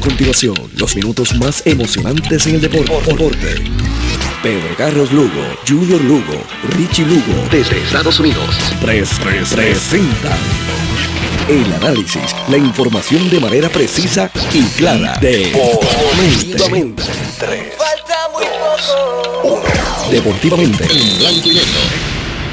[0.00, 3.54] A continuación, los minutos más emocionantes en el deporte.
[4.42, 8.48] Pedro Carlos Lugo, Junior Lugo, Richie Lugo, desde Estados Unidos,
[8.80, 10.38] pres, pres, presentan
[11.50, 15.18] el análisis, la información de manera precisa y clara.
[15.20, 17.02] Deportivamente.
[17.38, 18.44] 3, Falta muy
[19.42, 19.62] poco.
[20.10, 21.80] Deportivamente en blanco y negro.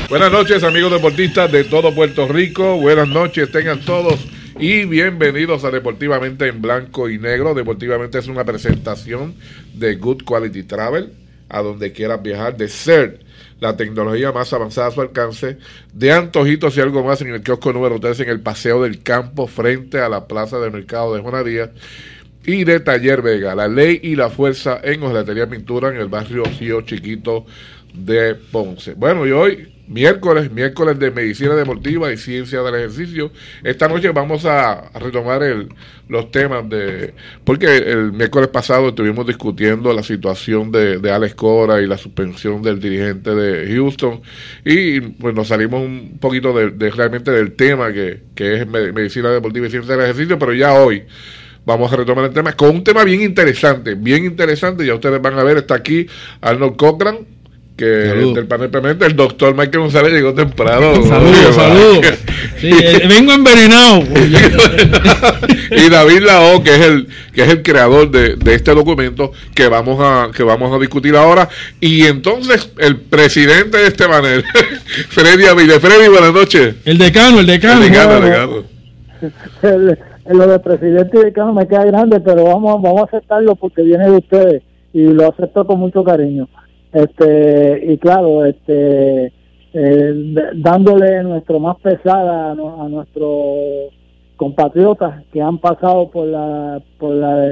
[0.10, 4.20] Buenas noches amigos deportistas de todo Puerto Rico, buenas noches tengan todos
[4.60, 7.54] y bienvenidos a Deportivamente en Blanco y Negro.
[7.54, 9.36] Deportivamente es una presentación
[9.76, 11.14] de Good Quality Travel,
[11.50, 13.22] a donde quieras viajar, de CERT,
[13.60, 15.58] la tecnología más avanzada a su alcance,
[15.94, 19.46] de antojitos y algo más en el kiosco número 3 en el Paseo del Campo
[19.46, 21.70] frente a la Plaza de Mercado de Juana Díaz
[22.44, 26.44] y de Taller Vega, la ley y la fuerza en Hojelatería Pintura en el barrio
[26.60, 27.46] Río Chiquito
[27.94, 28.96] de Ponce.
[28.96, 33.32] Bueno, y hoy, miércoles, miércoles de Medicina Deportiva y Ciencia del Ejercicio,
[33.64, 35.70] esta noche vamos a, retomar el,
[36.08, 37.14] los temas de...
[37.44, 42.62] Porque el miércoles pasado estuvimos discutiendo la situación de, de Alex Cora y la suspensión
[42.62, 44.22] del dirigente de Houston
[44.66, 49.30] y pues nos salimos un poquito de, realmente del tema que, que es me- Medicina
[49.32, 51.04] Deportiva y Ciencia del Ejercicio, pero ya hoy
[51.66, 54.86] vamos a retomar el tema con un tema bien interesante, bien interesante.
[54.86, 56.08] Ya ustedes van a ver, está aquí
[56.40, 57.18] Arnold Cochran,
[57.78, 58.34] que Salud.
[58.36, 60.96] del panel permanente, el doctor Michael González llegó temprano.
[61.06, 62.06] Saludos, saludos.
[62.60, 64.00] Sí, eh, vengo envenenado.
[65.72, 69.68] y David Lao, que es el que es el creador de, de este documento que
[69.68, 71.48] vamos a que vamos a discutir ahora.
[71.80, 74.44] Y entonces el presidente de este panel,
[75.10, 75.80] Freddy Avila.
[75.80, 76.76] Freddy, buenas noches.
[76.86, 77.84] El decano, el decano.
[77.84, 78.64] El decano, el decano.
[79.62, 79.98] el, el-
[80.38, 84.06] lo de presidente y decano me queda grande, pero vamos vamos a aceptarlo porque viene
[84.10, 84.62] de ustedes
[84.94, 86.50] y lo acepto con mucho cariño.
[86.94, 89.32] Este y claro, este
[89.74, 93.94] eh, dándole nuestro más pesada a, nu- a nuestros
[94.38, 97.50] compatriotas que han pasado por la por la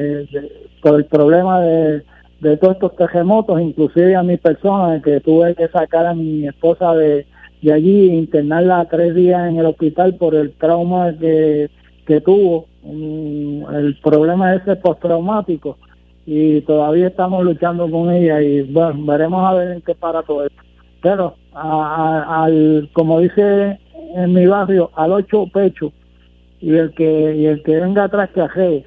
[0.82, 2.04] por el problema de,
[2.40, 6.94] de todos estos terremotos, inclusive a mi persona que tuve que sacar a mi esposa
[6.94, 7.26] de,
[7.62, 11.70] de allí internarla tres días en el hospital por el trauma que,
[12.06, 15.78] que tuvo, el problema ese postraumático
[16.26, 20.46] y todavía estamos luchando con ella y bueno, veremos a ver en qué para todo
[20.46, 20.62] esto.
[21.02, 23.80] Pero a- al, como dice
[24.16, 25.92] en mi barrio, al ocho pecho
[26.60, 28.86] y el que y el que venga atrás que ajee.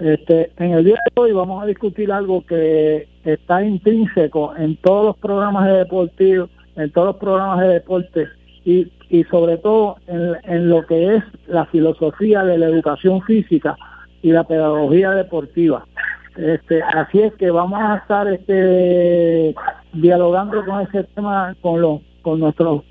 [0.00, 5.06] Este, en el día de hoy vamos a discutir algo que está intrínseco en todos
[5.06, 8.26] los programas de deportivo, en todos los programas de deporte
[8.66, 13.74] y, y sobre todo en, en lo que es la filosofía de la educación física
[14.20, 15.86] y la pedagogía deportiva.
[16.36, 19.54] Este, así es que vamos a estar este,
[19.92, 22.82] dialogando con ese tema con los con nuestros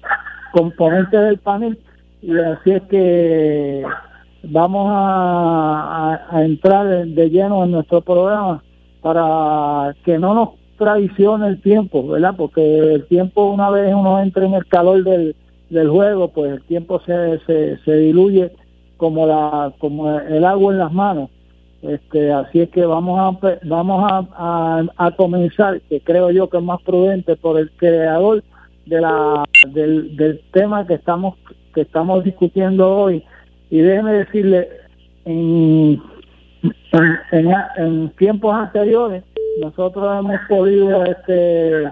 [0.52, 1.78] componentes del panel
[2.22, 3.84] y así es que
[4.44, 8.64] vamos a, entrar de, de lleno en nuestro programa
[9.02, 12.34] para que no nos traicione el tiempo, ¿verdad?
[12.36, 15.36] Porque el tiempo una vez uno entra en el calor del,
[15.70, 18.52] del juego, pues el tiempo se, se, se diluye
[18.98, 21.30] como la como el agua en las manos.
[21.88, 26.82] Este, así es que vamos a vamos a comenzar, que creo yo que es más
[26.82, 28.44] prudente por el creador
[28.86, 31.36] de la del, del tema que estamos
[31.74, 33.24] que estamos discutiendo hoy.
[33.70, 34.68] Y déjeme decirle
[35.26, 36.02] en,
[37.32, 39.24] en, en tiempos anteriores
[39.62, 41.92] nosotros hemos podido este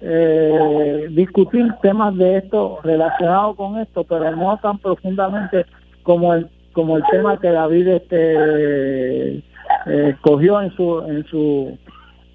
[0.00, 5.66] eh, discutir temas de esto relacionados con esto pero no tan profundamente
[6.02, 9.42] como el como el tema que David este eh,
[9.86, 11.78] escogió en su en su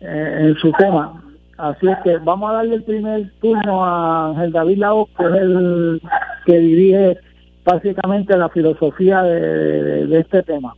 [0.01, 1.21] eh, en su tema.
[1.57, 5.33] Así es que vamos a darle el primer turno a Ángel David Lao que es
[5.33, 6.01] el
[6.45, 7.17] que dirige
[7.63, 10.75] básicamente la filosofía de este tema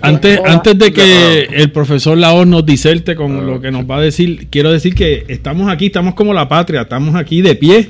[0.00, 4.00] Antes, antes de que el profesor Laos nos diserte con lo que nos va a
[4.00, 7.88] decir, quiero decir que estamos aquí, estamos como la patria, estamos aquí de pie,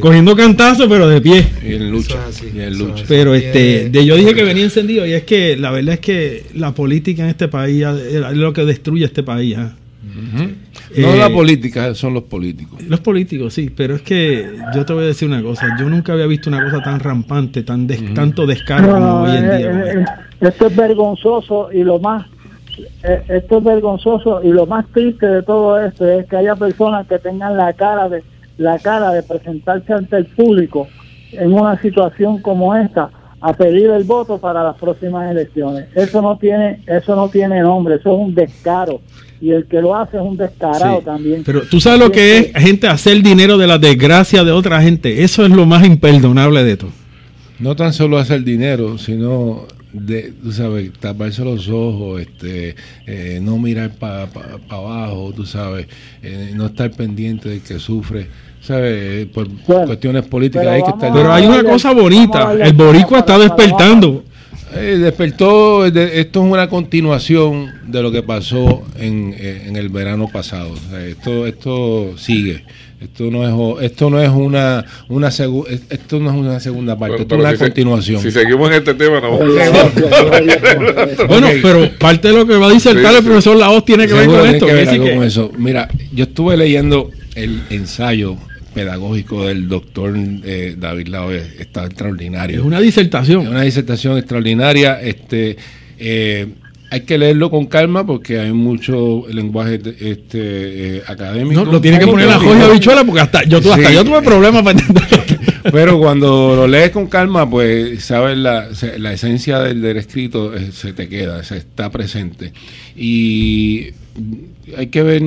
[0.00, 1.46] cogiendo cantazos, pero de pie.
[1.66, 2.28] Y en lucha.
[2.28, 3.02] Es y en lucha.
[3.02, 3.92] es Pero este, es.
[3.92, 7.22] de, yo dije que venía encendido y es que la verdad es que la política
[7.22, 9.56] en este país es lo que destruye este país.
[9.56, 9.74] ¿ah?
[10.96, 12.82] No Eh, la política, son los políticos.
[12.88, 16.12] Los políticos, sí, pero es que yo te voy a decir una cosa, yo nunca
[16.14, 19.56] había visto una cosa tan rampante, tan des- tanto descaro No, como hoy en eh,
[19.58, 19.92] día.
[20.00, 20.04] eh,
[20.40, 22.26] esto es vergonzoso y lo más
[23.02, 27.06] eh, esto es vergonzoso y lo más triste de todo esto es que haya personas
[27.06, 28.22] que tengan la cara de
[28.56, 30.88] la cara de presentarse ante el público
[31.32, 35.86] en una situación como esta a pedir el voto para las próximas elecciones.
[35.94, 39.00] Eso no tiene eso no tiene nombre, eso es un descaro
[39.40, 41.42] y el que lo hace es un descarado Sí, también.
[41.44, 45.22] Pero tú sabes lo que es gente hacer dinero de la desgracia de otra gente.
[45.22, 46.90] Eso es lo más imperdonable de todo.
[47.60, 52.76] no tan solo hacer dinero, sino de, tú sabes, taparse los ojos, este,
[53.06, 54.28] eh, no mirar para
[54.68, 55.86] abajo, tú sabes,
[56.22, 58.28] eh, no estar pendiente de que sufre,
[58.60, 59.48] sabes, por
[59.86, 61.12] cuestiones políticas pero hay que estar.
[61.12, 64.24] Pero hay una cosa bonita, el boricua está despertando.
[64.74, 70.74] Eh, despertó, esto es una continuación de lo que pasó en, en el verano pasado.
[71.06, 72.64] esto, esto sigue.
[73.00, 77.36] Esto no es esto no es una una esto no es una segunda parte, esto
[77.36, 78.20] es una continuación.
[78.20, 79.38] si seguimos en este tema no.
[81.28, 84.26] bueno, pero parte de lo que va a disertar el profesor Laos tiene que ver
[84.26, 84.66] con esto.
[84.66, 85.52] con eso.
[85.56, 88.36] Mira, yo estuve leyendo el ensayo
[88.78, 90.14] pedagógico del doctor
[90.44, 92.60] eh, David Laos, está extraordinario.
[92.60, 93.42] Es una disertación.
[93.42, 95.00] Es una disertación extraordinaria.
[95.00, 95.56] Este
[95.98, 96.46] eh,
[96.88, 101.64] hay que leerlo con calma porque hay mucho lenguaje este eh, académico.
[101.64, 104.62] No, lo tiene que poner la joya bichuela porque hasta yo, hasta yo tuve problemas
[104.62, 105.04] para entender.
[105.72, 110.92] Pero cuando lo lees con calma, pues sabes la, la esencia del, escrito eh, se
[110.92, 112.52] te queda, se está presente.
[112.96, 113.88] Y
[114.76, 115.22] hay que ver,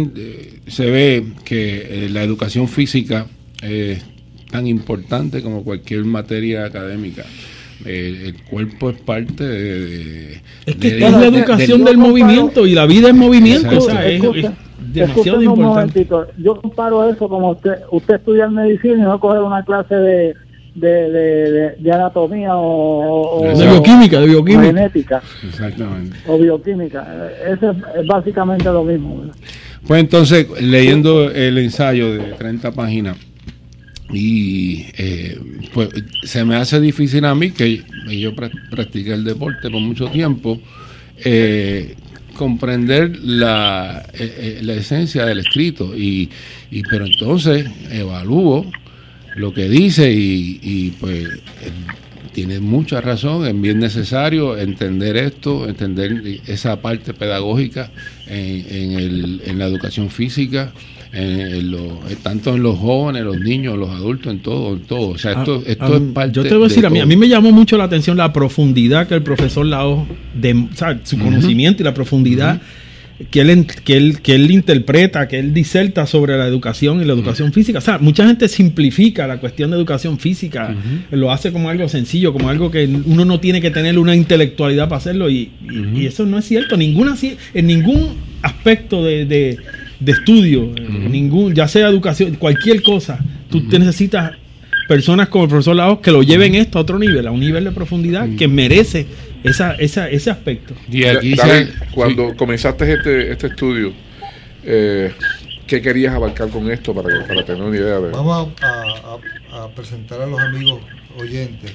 [0.67, 3.27] se ve que la educación física
[3.61, 4.03] es
[4.49, 7.23] tan importante como cualquier materia académica.
[7.85, 10.41] Eh, el cuerpo es parte de...
[10.65, 13.89] es que es la educación del, movimiento y la vida es movimiento.
[13.89, 14.51] es,
[14.93, 16.07] demasiado importante.
[16.37, 20.35] Yo comparo eso como usted, usted estudia medicina y no coger una clase de,
[20.75, 24.63] de, de, anatomía o, de bioquímica, de bioquímica.
[24.63, 25.21] genética.
[25.47, 26.17] Exactamente.
[26.27, 27.31] O bioquímica.
[27.47, 29.23] Eso es, básicamente lo mismo.
[29.87, 33.17] Pues entonces, leyendo el ensayo de 30 páginas,
[34.13, 35.39] y eh,
[35.73, 35.89] pues
[36.23, 40.59] se me hace difícil a mí, que yo practiqué el deporte por mucho tiempo,
[41.23, 41.95] eh,
[42.35, 45.95] comprender la, eh, la, esencia del escrito.
[45.95, 46.29] Y,
[46.71, 48.65] y, pero entonces evalúo
[49.35, 51.27] lo que dice y, y pues
[52.33, 57.91] tiene mucha razón, es bien necesario entender esto, entender esa parte pedagógica
[58.27, 60.71] en, en, el, en la educación física
[61.13, 65.09] en tanto en los jóvenes, los niños, los adultos, en todo, en todo.
[65.09, 67.05] O sea, esto, ah, esto es parte Yo te voy a decir, a mí, a
[67.05, 70.99] mí me llamó mucho la atención la profundidad que el profesor Lao, de, o sea,
[71.03, 72.61] su conocimiento y la profundidad.
[73.29, 77.13] Que él, que, él, que él interpreta, que él diserta sobre la educación y la
[77.13, 77.77] educación física.
[77.77, 80.75] O sea, mucha gente simplifica la cuestión de educación física,
[81.11, 84.89] lo hace como algo sencillo, como algo que uno no tiene que tener una intelectualidad
[84.89, 85.51] para hacerlo y,
[85.95, 86.77] y, eso no es cierto.
[86.77, 87.15] Ninguna,
[87.53, 89.59] en ningún aspecto de de
[90.05, 90.73] estudio,
[91.09, 93.19] ningún, ya sea educación, cualquier cosa,
[93.49, 94.31] tú necesitas
[94.87, 97.63] personas como el profesor Laos que lo lleven esto a otro nivel, a un nivel
[97.63, 99.05] de profundidad que merece
[99.43, 100.73] esa, esa, ese aspecto.
[100.91, 101.35] Y aquí
[101.93, 103.93] cuando comenzaste este, este estudio,
[104.63, 105.13] eh,
[105.67, 108.09] ¿qué querías abarcar con esto para, para tener una idea de...
[108.11, 109.17] Vamos a,
[109.75, 110.81] presentar a los amigos
[111.17, 111.73] oyentes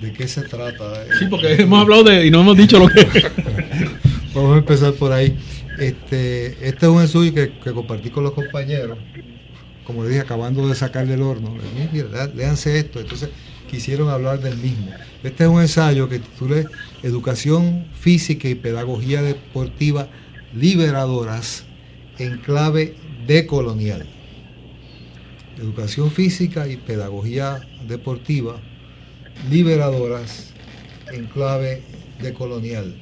[0.00, 1.04] de qué se trata.
[1.18, 3.04] Sí, porque hemos hablado de y no hemos dicho lo que...
[4.34, 5.36] Vamos a empezar por ahí.
[5.78, 8.98] Este, este es un estudio que, compartí con los compañeros,
[9.84, 11.56] como les dije, acabando de sacar del horno.
[12.34, 13.00] Léanse esto.
[13.00, 13.30] Entonces
[13.70, 14.90] quisieron hablar del mismo.
[15.22, 16.66] Este es un ensayo que titulé
[17.02, 20.08] Educación Física y Pedagogía Deportiva
[20.54, 21.64] Liberadoras
[22.18, 22.94] en clave
[23.26, 24.06] decolonial.
[25.58, 28.60] Educación física y pedagogía deportiva
[29.50, 30.52] liberadoras
[31.12, 31.82] en clave
[32.20, 32.94] decolonial.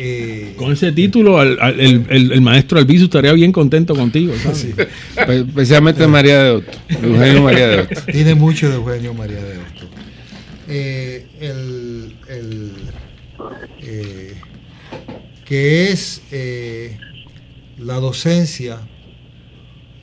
[0.00, 4.32] Eh, Con ese título, el, maestro Albizu estaría bien contento contigo.
[4.44, 6.78] Pues, especialmente María de Otto.
[7.02, 8.02] Eugenio María de Otto.
[8.12, 9.88] Tiene mucho de Eugenio María de Otto.
[10.68, 12.14] Eh, el,
[13.80, 14.34] eh,
[15.44, 16.22] que es
[17.78, 18.78] la docencia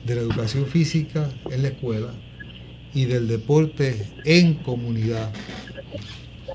[0.05, 2.11] de la educación física en la escuela
[2.93, 5.31] y del deporte en comunidad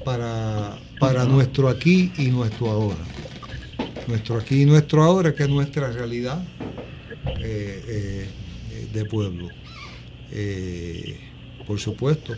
[0.04, 2.99] para, para nuestro aquí y nuestro ahora
[4.07, 6.42] nuestro aquí y nuestro ahora, que es nuestra realidad
[7.40, 8.28] eh,
[8.73, 9.49] eh, de pueblo.
[10.33, 11.19] Eh,
[11.66, 12.35] por supuesto,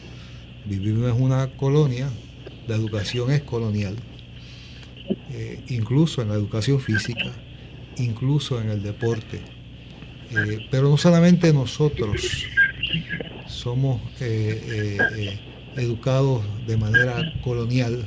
[0.64, 2.10] vivimos en una colonia,
[2.66, 3.96] la educación es colonial,
[5.68, 7.32] incluso en la educación física,
[7.96, 9.40] incluso en el deporte.
[10.70, 12.46] pero no solamente nosotros
[13.46, 14.00] somos
[15.76, 18.06] educados de manera colonial,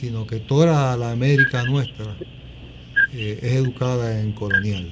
[0.00, 2.16] sino que toda la América nuestra
[3.12, 4.88] eh, es educada en colonial.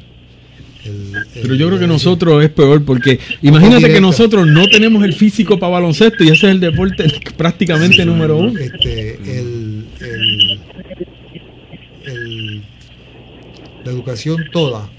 [1.35, 5.59] Pero yo creo que nosotros es peor porque imagínate que nosotros no tenemos el físico
[5.59, 7.05] para baloncesto y ese es el deporte
[7.37, 8.59] prácticamente número uno.
[8.59, 9.19] Este,
[13.85, 14.91] la educación toda,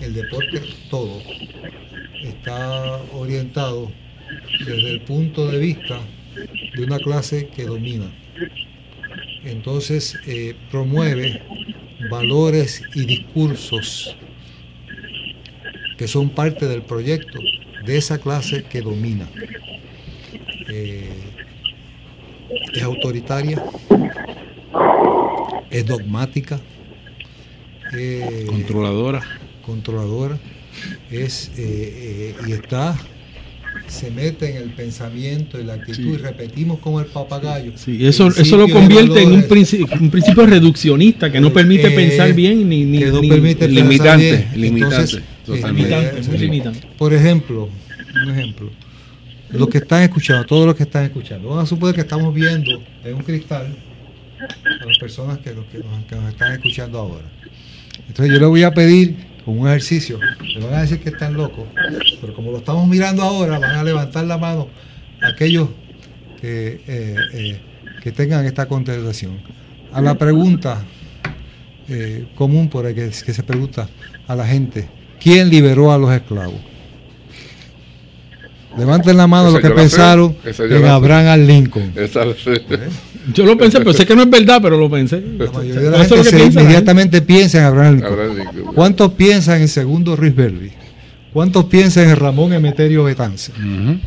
[0.00, 0.60] el deporte
[0.90, 1.22] todo,
[2.24, 3.90] está orientado
[4.58, 6.00] desde el punto de vista
[6.74, 8.10] de una clase que domina.
[9.44, 11.42] Entonces eh, promueve
[12.10, 14.16] valores y discursos
[15.96, 17.38] que son parte del proyecto
[17.84, 19.28] de esa clase que domina.
[20.68, 21.10] Eh,
[22.72, 23.62] es autoritaria,
[25.70, 26.60] es dogmática,
[27.94, 29.22] eh, Controladora.
[29.64, 30.38] controladora,
[31.10, 32.98] es eh, y está
[33.86, 37.72] se mete en el pensamiento y la actitud y repetimos como el papagayo.
[37.76, 41.90] Sí, eso, eso lo convierte en un, principio, un principio reduccionista que no permite Eh,
[41.90, 43.80] pensar bien ni, ni, no limitante, bien.
[43.84, 45.22] limitante, Entonces,
[46.40, 46.90] limitante, eh.
[46.96, 47.68] Por ejemplo,
[48.24, 48.70] un ejemplo,
[49.50, 52.82] los que están escuchando, todos los que están escuchando, vamos a suponer que estamos viendo
[53.04, 53.76] en un cristal
[54.80, 57.24] a las personas que, los que, nos, que nos están escuchando ahora.
[58.08, 61.34] Entonces yo les voy a pedir con un ejercicio, le van a decir que están
[61.34, 61.64] locos,
[62.20, 64.68] pero como lo estamos mirando ahora, van a levantar la mano
[65.22, 65.68] aquellos
[66.40, 67.60] que, eh,
[68.04, 69.40] eh, tengan esta contestación.
[69.92, 70.82] A la pregunta
[71.88, 73.88] eh, común por el que se pregunta
[74.26, 74.88] a la gente,
[75.20, 76.71] ¿quién liberó a los esclavos?
[78.78, 80.84] Levanten la mano Esa los que pensaron en.
[80.86, 81.92] Abraham Lincoln.
[81.94, 82.62] Esa la sé.
[83.34, 85.22] Yo lo pensé, pero sé que no es verdad, pero lo pensé.
[85.38, 87.20] La mayoría de la es lo gente que se piensa inmediatamente
[87.58, 88.12] en Abraham Lincoln.
[88.12, 88.74] Abraham Lincoln.
[88.74, 90.72] ¿Cuántos piensan en el segundo Risberry?
[91.32, 93.52] ¿Cuántos piensan en Ramón Emeterio Betance?
[93.52, 93.98] Ujú.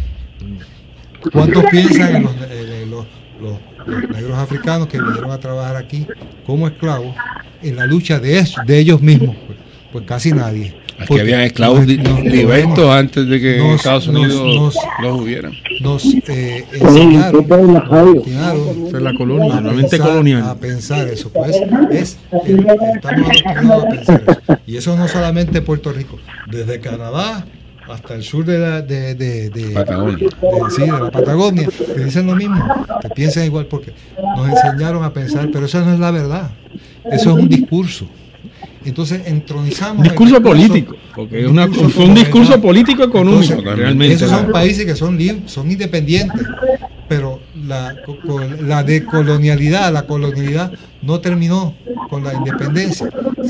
[1.31, 3.05] ¿Cuántos piensan en los, en los-
[3.41, 6.07] los- los negros africanos que vinieron a trabajar aquí
[6.45, 7.15] como esclavos
[7.61, 9.35] en la lucha de, eso- de ellos mismos?
[9.45, 9.57] Pues,
[9.91, 10.75] pues casi nadie.
[10.97, 15.51] Aquí Porque habían esclavos nos- libertos antes de que nos- Estados Unidos nos- los hubieran.
[15.81, 20.43] Nos eh, enseñaron, enseñaron Esa es la colonia, a pensar- colonial.
[20.43, 21.55] A pensar eso, pues
[21.91, 24.59] es, el- estamos a pensar eso.
[24.65, 26.17] Y eso no solamente Puerto Rico,
[26.49, 27.45] desde Canadá
[27.89, 30.17] hasta el sur de la de, de, de- Patagonia.
[30.17, 30.29] de-
[30.75, 32.55] sí, de la Patagonia, que dicen lo mismo,
[33.01, 33.91] que piensan igual porque
[34.37, 36.51] nos enseñaron a pensar, pero eso no es la verdad,
[37.11, 38.07] eso es un discurso.
[38.85, 44.15] Entonces entronizamos discurso político, porque es una- discurso fue un discurso político económico, Entonces, realmente.
[44.15, 46.41] Esos son países que son libres, son independientes,
[47.07, 47.95] pero la,
[48.61, 51.75] la decolonialidad, la colonialidad no terminó
[52.09, 53.07] con la independencia,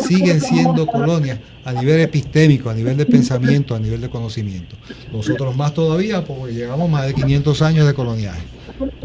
[0.08, 4.76] siguen siendo colonias a nivel epistémico, a nivel de pensamiento, a nivel de conocimiento.
[5.12, 8.42] Nosotros más todavía, porque llevamos más de 500 años de coloniaje,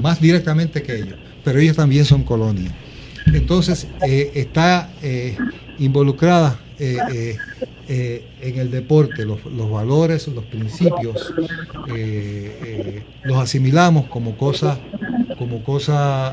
[0.00, 2.72] más directamente que ellos, pero ellos también son colonias.
[3.34, 5.36] Entonces, eh, está eh,
[5.78, 7.36] involucrada eh,
[7.88, 11.34] en el deporte, los, valores, los principios,
[13.24, 14.78] los asimilamos como cosas
[15.36, 16.30] como cosa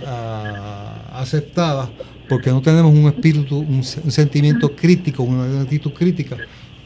[1.19, 1.89] aceptada,
[2.29, 6.37] porque no tenemos un espíritu, un sentimiento crítico, una actitud crítica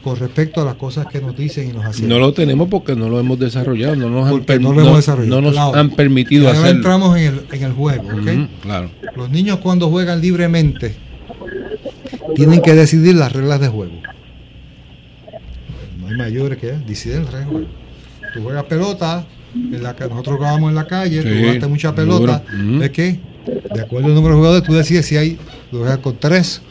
[0.02, 2.08] con respecto a las cosas que nos dicen y nos hacen.
[2.08, 4.80] No lo tenemos porque no lo hemos desarrollado, no nos han, Porque per- no lo
[4.80, 5.36] hemos desarrollado.
[5.36, 5.74] no nos Claro.
[5.76, 6.76] han permitido ahora hacerlo.
[6.78, 8.48] entramos en el, en el juego, ¿ok?
[8.62, 8.90] Claro.
[9.16, 10.94] Los niños cuando juegan libremente
[12.34, 13.92] tienen que decidir las reglas de juego.
[15.98, 17.68] No hay mayores que deciden las reglas de juego.
[18.34, 22.42] Tú juegas pelota, en la que nosotros jugábamos en la calle, tú jugaste mucha pelota,
[22.50, 22.64] duro.
[22.70, 22.78] Ujú.
[22.80, 23.20] ¿ves qué?
[23.74, 25.38] De acuerdo al número de jugadores, tú decides si hay,
[25.70, 26.62] juegas con tres,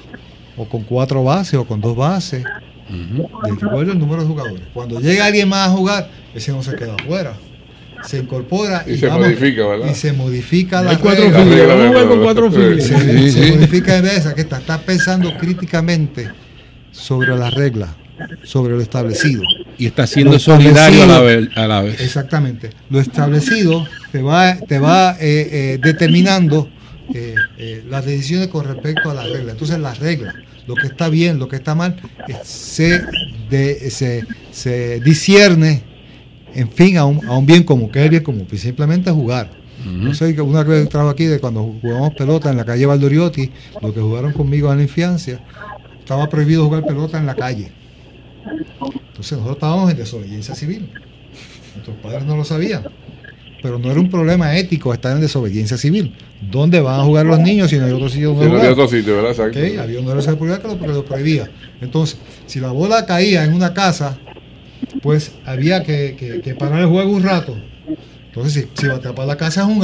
[0.58, 2.44] o con cuatro bases, o con dos bases,
[2.92, 4.62] De acuerdo al número de jugadores.
[4.74, 7.34] Cuando llega alguien más a jugar, ese no se queda afuera.
[8.04, 9.92] Se incorpora Y se modifica, ¿verdad?
[9.92, 11.44] Y se modifica la Hay cuatro regla.
[11.44, 11.78] filas.
[11.78, 12.52] regla de con cuatro.
[12.52, 13.52] Se, Sí, se sí.
[13.54, 16.30] modifica en vez que está, está pensando críticamente
[16.92, 17.92] sobre las reglas,
[18.44, 19.44] sobre lo establecido.
[19.78, 22.02] Y está siendo Lo solidario a la, vez, a la vez.
[22.02, 22.72] Exactamente.
[22.90, 26.70] Lo establecido te va, te va eh, eh, determinando
[27.14, 29.54] eh, eh, las decisiones con respecto a las reglas.
[29.54, 30.34] Entonces las reglas,
[30.68, 31.96] lo que está bien, lo que está mal,
[32.28, 33.02] eh, se,
[33.50, 35.84] de- se, se discierne,
[36.54, 37.90] en fin, a un, a un bien común.
[37.90, 38.48] ¿Qué es el bien común?
[38.56, 39.50] Simplemente jugar.
[40.04, 43.50] Yo sé que una vez trabajo aquí de cuando jugamos pelota en la calle Valdoriotti,
[43.82, 45.40] lo que jugaron conmigo en la infancia,
[46.00, 47.72] estaba prohibido jugar pelota en la calle.
[48.46, 50.88] Entonces nosotros estábamos en desobediencia civil.
[51.74, 52.84] Nuestros padres no lo sabían.
[53.62, 56.16] Pero no era un problema ético estar en desobediencia civil.
[56.42, 58.66] ¿Dónde van a jugar los niños si no hay otro sitio donde no jugar?
[58.66, 59.32] había otro sitio, ¿verdad?
[59.32, 59.60] Exacto.
[59.82, 61.52] Había una de seguridad que lo, prohibía.
[61.82, 64.18] Entonces, si la bola caía en una casa,
[65.02, 67.56] pues había que, que- que parar el juego un rato.
[68.28, 69.82] Entonces, si, si batea para la casa es un.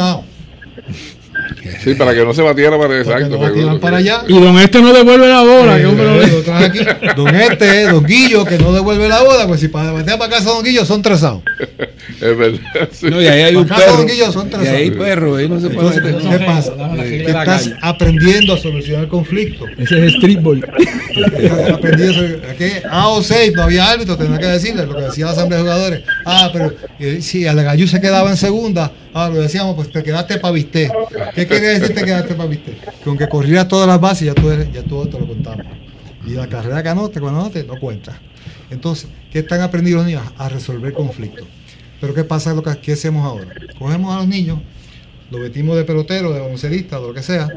[1.84, 3.38] Sí, para que no se batiera para exacto.
[3.38, 4.10] no para sí.
[4.10, 4.24] allá.
[4.28, 6.80] Y don este no devuelve la bola, que Eh, lo aquí.
[7.16, 10.50] Don este, don Guillo, que no devuelve la bola, pues si para batear para casa
[10.50, 11.44] don Guillo son tres outs.
[12.22, 12.60] Es verdad.
[12.92, 13.08] sí.
[13.10, 14.04] No, y ahí hay un perro.
[14.06, 16.40] guillos, son tres Y ahí hay perro, ahí no se puede Entonces, meter.
[16.40, 16.74] ¿qué pasa?
[17.04, 17.76] Que estás calle.
[17.82, 19.70] aprendiendo a solucionar conflictos.
[19.78, 20.66] Ese es streetball.
[21.74, 22.40] Aprendiendo
[22.90, 25.58] a A o 6, no había árbitro, tenía que decirle lo que decía la asamblea
[25.60, 26.04] de jugadores.
[26.26, 30.38] Ah, pero eh, si Alegayú se quedaba en segunda, ah, lo decíamos, pues te quedaste
[30.40, 30.90] para viste.
[31.38, 32.72] ¿Qué quiere decir te quedaste para viste?
[32.72, 35.68] Que aunque corrieras todas las bases, ya tú, eres, ya tú te lo contamos.
[36.26, 38.20] Y la carrera que anote, cuando anote, no cuenta.
[38.72, 40.24] Entonces, ¿qué están aprendiendo los niños?
[40.40, 41.48] A resolver conflictos.
[42.02, 42.56] Pero ¿qué pasa?
[42.56, 43.54] Lo que, ¿Qué hacemos ahora?
[43.78, 44.58] Cogemos a los niños,
[45.30, 47.48] los metimos de pelotero, de baloncelista, de lo que sea,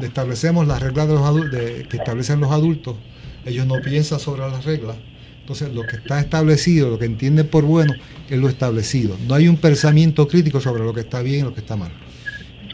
[0.00, 2.96] le establecemos las reglas de los adultos, que establecen los adultos,
[3.44, 4.96] ellos no piensan sobre las reglas.
[5.42, 7.92] Entonces, lo que está establecido, lo que entienden por bueno,
[8.30, 9.18] es lo establecido.
[9.28, 11.90] No hay un pensamiento crítico sobre lo que está bien y lo que está mal.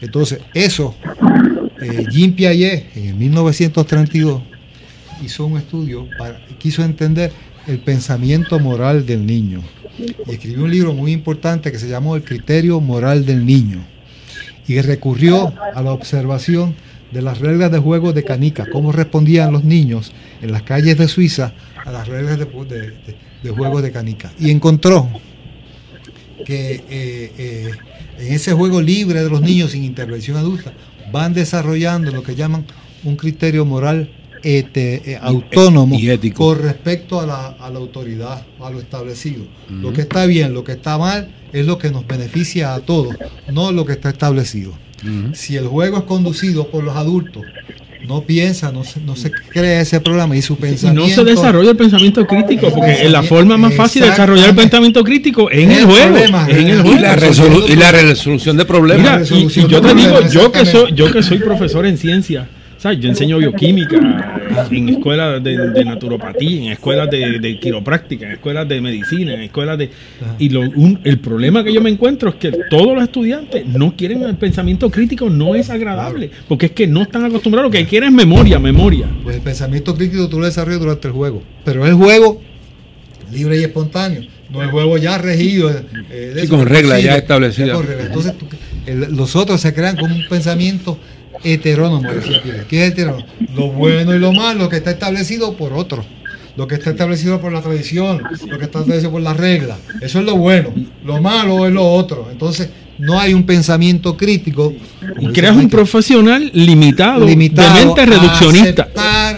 [0.01, 0.95] Entonces, eso,
[1.81, 4.41] eh, Jean Piaget, en el 1932,
[5.23, 7.31] hizo un estudio, para, quiso entender
[7.67, 9.61] el pensamiento moral del niño.
[10.27, 13.79] Y escribió un libro muy importante que se llamó El criterio moral del niño.
[14.67, 16.75] Y recurrió a la observación
[17.11, 20.11] de las reglas de juego de canica, cómo respondían los niños
[20.41, 21.53] en las calles de Suiza
[21.85, 22.93] a las reglas de, de,
[23.43, 24.31] de juego de canica.
[24.39, 25.09] Y encontró
[26.45, 27.71] que eh, eh,
[28.19, 30.73] en ese juego libre de los niños sin intervención adulta
[31.11, 32.65] van desarrollando lo que llaman
[33.03, 34.09] un criterio moral
[34.43, 36.45] este, eh, autónomo y ético.
[36.45, 39.45] con respecto a la, a la autoridad, a lo establecido.
[39.69, 43.15] Lo que está bien, lo que está mal, es lo que nos beneficia a todos,
[43.51, 44.73] no lo que está establecido.
[45.33, 47.43] Si el juego es conducido por los adultos,
[48.07, 51.07] no piensa, no se, no se crea ese programa y su Y pensamiento...
[51.09, 55.03] no se desarrolla el pensamiento crítico, porque la forma más fácil de desarrollar el pensamiento
[55.03, 56.05] crítico es en el el juego.
[56.07, 56.99] problema, en el Y juego.
[57.01, 59.03] la, resolu- y la resolución de problemas.
[59.03, 61.97] Mira, y, resolución y yo te digo, yo que soy, yo que soy profesor en
[61.97, 62.99] ciencia, ¿sabes?
[62.99, 63.97] Yo enseño bioquímica
[64.71, 69.41] en escuelas de, de naturopatía, en escuelas de, de quiropráctica, en escuelas de medicina, en
[69.41, 69.89] escuelas de...
[70.39, 73.95] Y lo, un- el problema que yo me encuentro es que todos los estudiantes no
[73.95, 77.85] quieren el pensamiento crítico, no es agradable, porque es que no están acostumbrados, lo que
[77.85, 79.07] quieren es memoria, memoria.
[79.23, 81.43] Pues el pensamiento crítico tú lo desarrollas durante el juego.
[81.65, 82.41] Pero es juego
[83.31, 84.21] libre y espontáneo.
[84.49, 85.69] No el juego ya regido.
[85.69, 87.75] eh, de Sí, eso, con reglas ya establecidas.
[87.77, 87.85] con.
[87.99, 88.47] Entonces, tú-
[88.85, 90.97] el- los otros se crean como un pensamiento
[91.43, 92.65] heterónomo, decía Pierre.
[92.67, 93.25] ¿Qué es heterónomo?
[93.55, 96.05] Lo bueno y lo malo, lo que está establecido por otro.
[96.55, 99.77] Lo que está establecido por la tradición, lo que está establecido por las reglas.
[100.01, 100.73] Eso es lo bueno.
[101.05, 102.29] Lo malo es lo otro.
[102.31, 104.73] Entonces, no hay un pensamiento crítico.
[105.19, 108.87] Y creas un profesional limitado, limitado de mente reduccionista.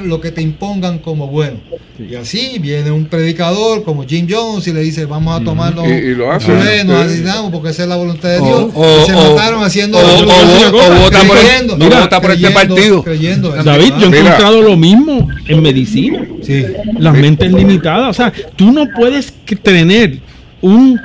[0.03, 1.57] Lo que te impongan como bueno.
[1.99, 5.91] Y así viene un predicador como Jim Jones y le dice, vamos a tomarnos Y-
[5.91, 6.51] y lo hace.
[6.85, 7.23] nos Sí.
[7.51, 8.71] porque esa es la voluntad de O- Dios.
[8.73, 12.31] o- Y se o- mataron haciendo o- o- o vota por- creyendo, o vota por
[12.31, 13.03] este creyendo- partido.
[13.03, 14.21] creyendo David, yo he Mira.
[14.21, 16.25] encontrado lo mismo en medicina.
[16.41, 16.65] Sí.
[16.97, 18.09] Las mentes limitadas.
[18.09, 20.19] O sea, tú no puedes tener
[20.62, 20.99] un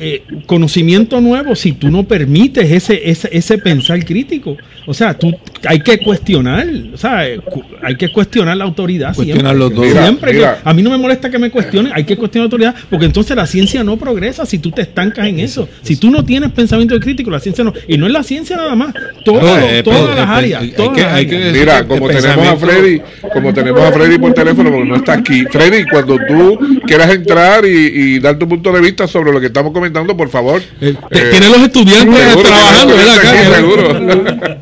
[0.00, 4.56] eh, conocimiento nuevo si tú no permites ese, ese, ese pensar crítico.
[4.86, 5.34] O sea, tú
[5.66, 6.66] hay que cuestionar.
[6.94, 7.40] O sea, eh,
[7.82, 9.14] hay que cuestionar la autoridad.
[9.14, 9.76] Cuestionarlo siempre.
[9.76, 9.88] todo.
[9.94, 12.46] Mira, Siempre que- a mí no me molesta que me cuestionen, hay que cuestionar la
[12.46, 15.68] autoridad, porque entonces la ciencia no progresa si tú te estancas en eso.
[15.82, 17.72] Si tú no tienes pensamiento crítico, la ciencia no.
[17.88, 20.62] Y no es la ciencia nada más, todo, No, eh, todas las áreas.
[20.62, 21.52] hay todas que- las hay que áreas.
[21.52, 23.00] decir Mira, como tenemos a Freddy,
[23.32, 25.44] como tenemos a Freddy por teléfono, porque no está aquí.
[25.50, 27.68] Freddy, cuando tú quieras entrar y,
[28.14, 30.60] y dar tu punto de vista sobre lo que estamos comentando, por favor.
[30.80, 32.94] Eh, Eh, tiene los estudiantes seguro, trabajando.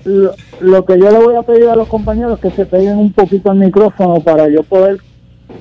[0.05, 2.97] Lo, lo que yo le voy a pedir a los compañeros es que se peguen
[2.99, 4.99] un poquito al micrófono para yo poder,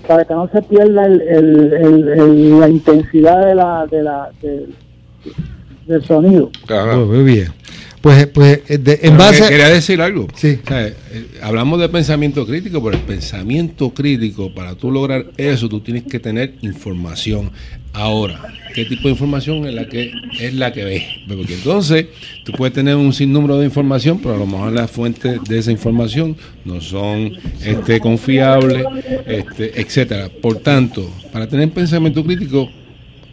[0.08, 4.30] para que no se pierda el, el- el- el- la intensidad de la, de la,
[4.41, 4.67] de-
[5.88, 6.51] del sonido.
[6.67, 6.95] Ajá.
[6.97, 7.47] Muy bien.
[8.01, 9.41] Pues, pues eh, de- en base...
[9.43, 10.28] que- Quería decir algo.
[10.36, 10.60] Sí.
[10.63, 10.93] O sea, eh,
[11.41, 16.19] hablamos de pensamiento crítico, pero el pensamiento crítico, para tú lograr eso, tú tienes que
[16.19, 17.49] tener información.
[17.95, 18.41] Ahora,
[18.73, 21.03] ¿qué tipo de información es la que es la que ves?
[21.27, 22.08] Porque entonces
[22.43, 25.71] tú puedes tener un sinnúmero de información, pero a lo mejor las fuentes de esa
[25.71, 27.31] información no son
[27.63, 28.86] este, confiables,
[29.25, 30.29] este, etcétera.
[30.41, 32.69] Por tanto, para tener pensamiento crítico,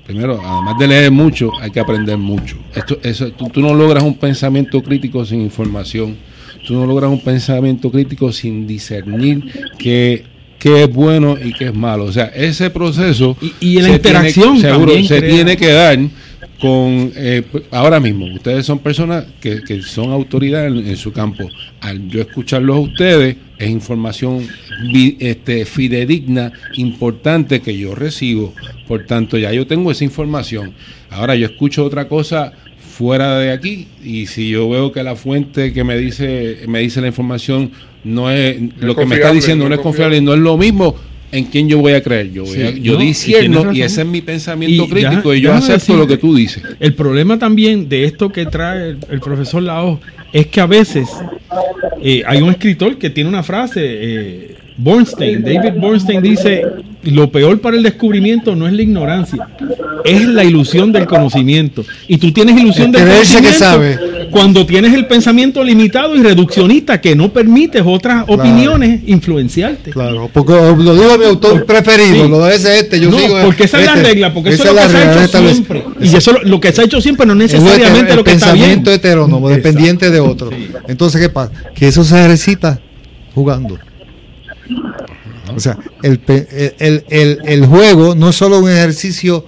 [0.07, 2.57] Primero, además de leer mucho, hay que aprender mucho.
[2.75, 6.17] Esto, eso, tú, tú no logras un pensamiento crítico sin información.
[6.67, 9.45] Tú no logras un pensamiento crítico sin discernir
[9.79, 10.25] qué,
[10.63, 12.05] qué es bueno y qué es malo.
[12.05, 13.37] O sea, ese proceso...
[13.41, 15.99] Y- y la se interacción tiene- seguro, se crea- tiene que dar
[16.61, 17.13] con...
[17.17, 21.49] eh, ahora mismo, ustedes son personas que, que son autoridad en, en su campo.
[21.81, 24.47] Al yo escucharlos a ustedes, es información
[25.19, 28.55] este, fidedigna, importante que yo recibo.
[28.87, 30.73] Por tanto, ya yo tengo esa información.
[31.11, 32.53] Ahora yo escucho otra cosa
[32.93, 37.01] fuera de aquí y si yo veo que la fuente que me dice me dice
[37.01, 37.71] la información
[38.05, 40.95] no es lo que me está diciendo no es confiable, no es lo mismo
[41.33, 42.31] en quién yo voy a creer.
[42.31, 45.33] Yo, voy Sí, a- yo no, y disierno y, ese es mi pensamiento Y crítico
[45.33, 46.63] ya- y yo acepto lo que tú dices.
[46.79, 49.99] El problema también de esto que trae el, el profesor Lao
[50.31, 51.09] es que a veces
[52.03, 54.52] eh, hay un escritor que tiene una frase, eh,
[54.83, 56.63] Bornstein, David Bornstein dice,
[57.05, 59.49] lo peor para el descubrimiento no es la ignorancia,
[60.05, 61.85] es la ilusión del conocimiento.
[62.09, 63.99] Y tú tienes ilusión El del que conocimiento sabe.
[64.31, 69.91] cuando tienes el pensamiento limitado y reduccionista que no permites otras opiniones influenciarte.
[69.91, 72.31] Claro, porque lo digo a mi autor preferido, Sí.
[72.31, 74.09] lo ese este, yo no, sigo porque esa es la este.
[74.09, 75.53] regla, porque eso es lo que se ha hecho vez.
[75.53, 75.85] siempre.
[76.01, 78.17] Y eso lo, lo que se ha hecho siempre no es Es lo necesariamente heter-
[78.17, 78.65] lo que el está bien.
[78.65, 79.69] pensamiento heterónomo, Exacto.
[79.69, 80.51] dependiente de otro.
[80.89, 81.53] Entonces, ¿qué pasa?
[81.75, 82.81] Que eso se ejercita
[83.35, 83.79] jugando.
[85.57, 86.21] O sea, el,
[86.79, 89.45] el- el- el juego no es solo un ejercicio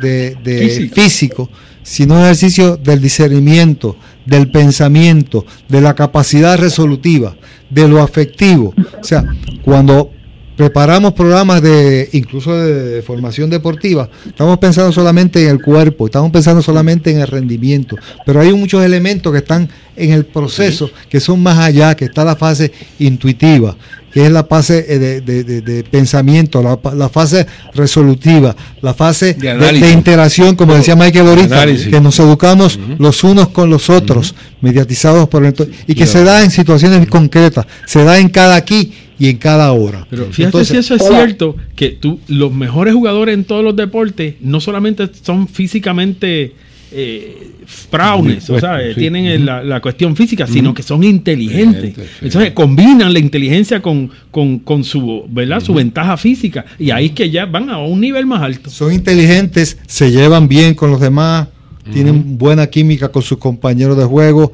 [0.00, 0.94] de, de Físico.
[0.94, 1.50] físico.
[1.82, 7.34] sino un ejercicio del discernimiento, del pensamiento, de la capacidad resolutiva,
[7.70, 8.74] de lo afectivo.
[9.00, 9.24] O sea,
[9.64, 10.10] cuando
[10.54, 16.60] preparamos programas de incluso de formación deportiva, estamos pensando solamente en el cuerpo, estamos pensando
[16.60, 21.40] solamente en el rendimiento, pero hay muchos elementos que están en el proceso que son
[21.42, 23.76] más allá, que está la fase intuitiva,
[24.12, 28.94] que es la fase eh, de, de- de- de pensamiento, la, la fase resolutiva, la
[28.94, 29.86] fase De de, análisis.
[29.86, 35.28] de interacción, como decía Michael ahorita, que nos educamos los unos con los otros, mediatizados
[35.28, 38.92] por el entorno, y que se da en situaciones concretas, se da en cada aquí
[39.18, 40.06] y en cada hora.
[40.08, 43.74] Pero fíjate Entonces, si eso es cierto, que tú, los mejores jugadores en todos los
[43.76, 46.54] deportes no solamente son físicamente
[46.92, 47.50] eh,
[47.90, 49.00] prowess, o sea, eh, Sí.
[49.00, 51.94] tienen el- la, la cuestión física, sino que son inteligentes.
[52.22, 55.60] Entonces combinan la inteligencia con, con, con su, ¿verdad?
[55.60, 58.70] su ventaja física y ahí es que ya van a un nivel más alto.
[58.70, 61.48] son inteligentes, se llevan bien con los demás,
[61.92, 64.52] tienen buena química con sus compañeros de juego,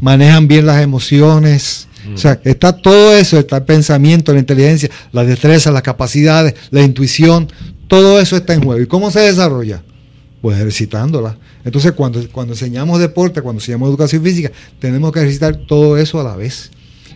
[0.00, 1.88] manejan bien las emociones.
[2.14, 6.82] O sea, está todo eso, está el pensamiento, la inteligencia, la destreza, las capacidades, la
[6.82, 7.48] intuición,
[7.88, 8.82] todo eso está en juego.
[8.82, 9.82] ¿Y cómo se desarrolla?
[10.42, 11.38] Pues ejercitándola.
[11.64, 16.24] Entonces, cuando, cuando enseñamos deporte, cuando enseñamos educación física, tenemos que ejercitar todo eso a
[16.24, 16.70] la vez.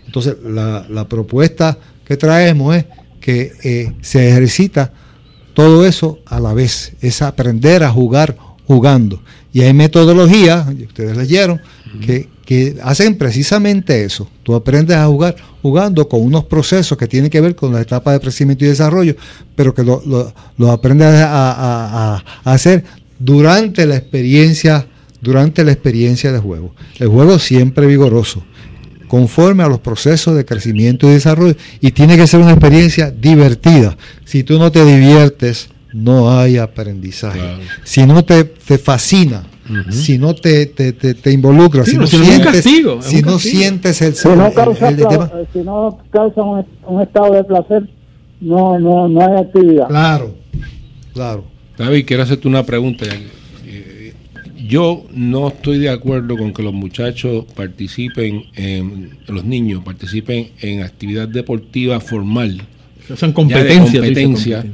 [0.06, 2.86] Entonces, la, la propuesta que traemos es
[3.20, 4.92] que eh, se ejercita
[5.54, 6.92] todo eso a la vez.
[7.02, 9.22] Es aprender a jugar jugando.
[9.52, 11.60] Y hay metodologías, ustedes leyeron,
[12.04, 14.28] que, que hacen precisamente eso.
[14.42, 18.12] Tú aprendes a jugar jugando con unos procesos que tienen que ver con la etapa
[18.12, 19.16] de crecimiento y desarrollo,
[19.56, 21.52] pero que lo, lo- lo aprendes a-
[22.16, 22.84] a- a hacer
[23.18, 24.86] durante la experiencia,
[25.20, 26.74] durante la experiencia de juego.
[26.98, 28.42] El juego siempre vigoroso
[29.08, 33.96] conforme a los procesos de crecimiento y desarrollo y tiene que ser una experiencia divertida.
[34.26, 37.38] Si tú no te diviertes, no hay aprendizaje.
[37.38, 37.58] Claro.
[37.84, 39.44] Si no te, te fascina,
[39.90, 43.38] si no te, te, te- te involucras, Sí, si no si sientes, castigo, si no
[43.38, 47.44] sientes el, Si no causa, el- el tema- si no causa un, un estado de
[47.44, 47.88] placer,
[48.40, 49.88] no, no, no hay actividad.
[49.88, 50.34] Claro,
[51.14, 51.44] claro.
[51.78, 53.06] David, quiero hacerte una pregunta.
[53.66, 54.12] Eh,
[54.66, 60.82] Yo no estoy de acuerdo con que los muchachos participen, en, los niños participen en
[60.82, 62.60] actividad deportiva formal.
[63.06, 63.32] Tú dices,
[64.00, 64.64] competencia,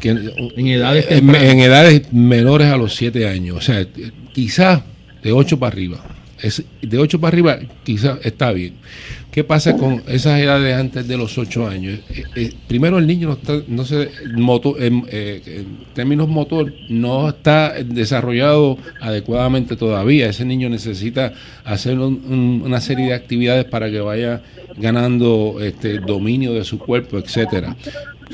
[0.00, 0.10] que-
[0.56, 1.48] En edades en, tempranas.
[1.50, 3.56] en edades menores a los 7 años.
[3.56, 3.86] O sea,
[4.32, 4.82] quizás
[5.22, 6.04] de 8 para arriba.
[6.40, 8.74] Es, de 8 para arriba quizás está bien.
[9.32, 12.00] ¿Qué pasa con esas edades antes de los 8 años?
[12.10, 16.70] Eh, eh, primero el niño no está, no se, moto- en, eh, en términos motor,
[16.90, 20.28] no está desarrollado adecuadamente todavía.
[20.28, 21.32] Ese niño necesita
[21.64, 24.42] hacer un- un- una serie de actividades para que vaya
[24.76, 27.74] ganando este dominio de su cuerpo, etcétera.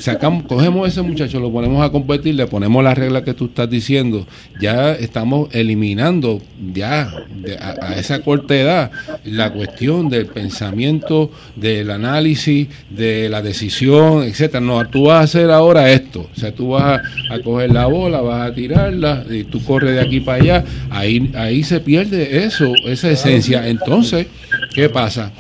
[0.01, 3.69] Sacamos, cogemos ese muchacho, lo ponemos a competir, le ponemos la regla que tú estás
[3.69, 4.27] diciendo,
[4.61, 6.41] ya estamos eliminando
[6.73, 8.91] ya de- a, a esa corta edad
[9.25, 14.61] la cuestión del pensamiento, del análisis, de la decisión, etcétera.
[14.61, 17.87] No, tú vas a hacer ahora esto, o sea, tú vas a, a coger la
[17.87, 22.45] bola, vas a tirarla, y tú corres de aquí para allá, ahí, ahí se pierde
[22.45, 23.67] eso, esa esencia.
[23.69, 24.27] Entonces,
[24.75, 25.33] ¿qué pasa?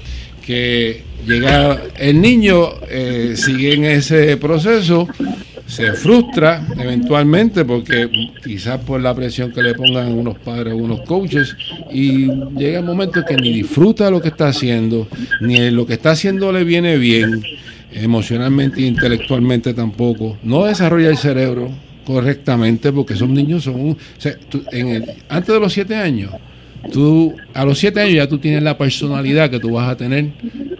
[0.44, 5.06] que llega el niño, eh, sigue en ese proceso,
[5.66, 8.08] se frustra eventualmente porque
[8.42, 11.54] quizás por la presión que le pongan unos padres o unos coaches
[11.92, 15.06] y llega el momento que ni disfruta lo que está haciendo,
[15.42, 17.42] ni lo que está haciendo le viene bien,
[17.92, 21.70] emocionalmente e intelectualmente tampoco, no desarrolla el cerebro
[22.06, 23.98] correctamente porque esos niños son,
[25.28, 26.32] antes de los siete años,
[26.92, 30.30] tú a los siete años ya tú tienes la personalidad que tú vas a tener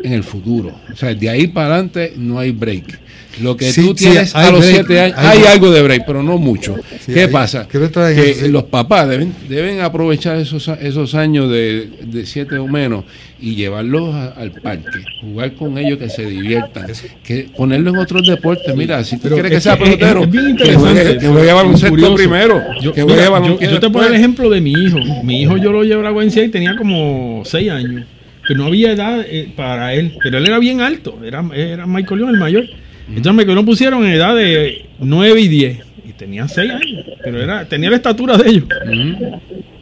[0.03, 0.75] en el futuro.
[0.93, 2.99] O sea, de ahí para adelante no hay break.
[3.43, 5.71] Lo que Sí, tú sí, tienes hay a los break, siete años, hay hay, algo
[5.71, 6.75] de break, pero no mucho.
[7.01, 7.67] Sí, ¿Qué hay- pasa?
[7.69, 8.49] Que sí.
[8.49, 13.05] los papás deben, deben aprovechar esos, esos años de, de siete o menos
[13.41, 16.87] y llevarlos a- al parque, jugar con ellos que se diviertan,
[17.25, 18.75] que ponerlos en otros deportes.
[18.75, 22.63] Mira, si tú Pero quieres que sea que pelotero, que juegue, que juegue baloncesto primero,
[22.83, 24.99] Yo, que mira, yo- yo te pongo el ejemplo de mi hijo.
[25.23, 28.05] Mi hijo yo lo llevo a UNCA y tenía como 6 años.
[28.47, 30.15] pero no había edad eh, para él.
[30.23, 32.65] Pero él era bien alto, era, era Michael León el mayor.
[33.09, 35.79] Entonces Michael León pusieron en edad de 9 y 10.
[36.09, 38.65] Y tenía 6 años, pero era, tenía la estatura de ellos.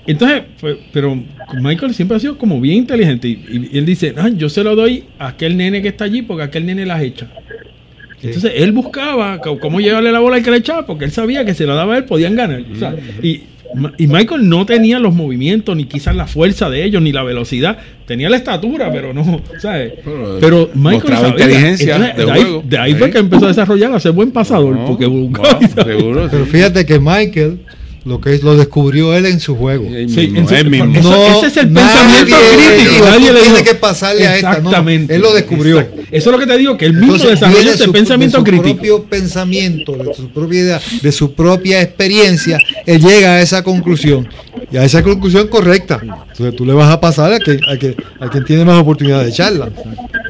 [0.06, 1.20] Entonces, fue- pero
[1.60, 3.28] Michael siempre ha sido como bien inteligente.
[3.28, 6.22] Y, y él dice, "Ah, yo se lo doy a aquel nene que está allí
[6.22, 7.28] porque aquel nene las echa.
[8.22, 11.54] Entonces él buscaba cómo llevarle la bola al que le echaba, porque él sabía que
[11.54, 12.62] si la daba a él podían ganar.
[12.72, 13.42] O sea, y,
[13.98, 17.78] y Michael no tenía los movimientos, ni quizás la fuerza de ellos, ni la velocidad.
[18.06, 19.94] Tenía la estatura, pero no, ¿sabes?
[20.04, 21.28] Pero, Pero Michael sabía.
[21.30, 22.62] inteligencia Entonces, de de, ahí, juego.
[22.66, 25.68] de ahí fue que empezó a desarrollar, a ser buen pasador, No, porque sabía.
[25.84, 26.28] seguro.
[26.30, 27.58] Pero fíjate que Michael
[28.06, 29.84] lo que es, lo descubrió él en su juego.
[29.84, 30.98] Sí, mismo, mismo.
[30.98, 32.92] Eso- No, ese es el pensamiento crítico.
[32.92, 33.64] dijo, Nadie "Tú le tienes dijo".
[33.64, 35.14] que pasarle a esta, no, Exactamente.
[35.16, 35.80] él lo descubrió.
[35.80, 36.02] Exacto.
[36.12, 38.40] Eso es lo que te digo, que él mismo Entonces, desarrolló ese su- pensamiento de
[38.40, 38.74] su crítico.
[38.76, 44.28] propio pensamiento, de su propia idea, de su propia experiencia, él llega a esa conclusión.
[44.72, 46.00] Y a esa conclusión correcta.
[46.02, 49.24] Entonces tú le vas a pasar a, que, a, que, a quien tiene más oportunidad
[49.24, 49.68] de charla.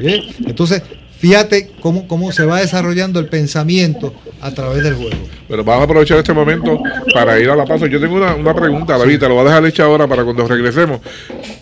[0.01, 0.21] ¿Bien?
[0.45, 0.81] Entonces,
[1.19, 5.17] fíjate cómo, cómo se va desarrollando el pensamiento a través del juego.
[5.47, 6.79] Pero vamos a aprovechar este momento
[7.13, 7.85] para ir a la paso.
[7.87, 10.45] Yo tengo una, una pregunta, David, te lo voy a dejar hecha ahora para cuando
[10.47, 10.99] regresemos.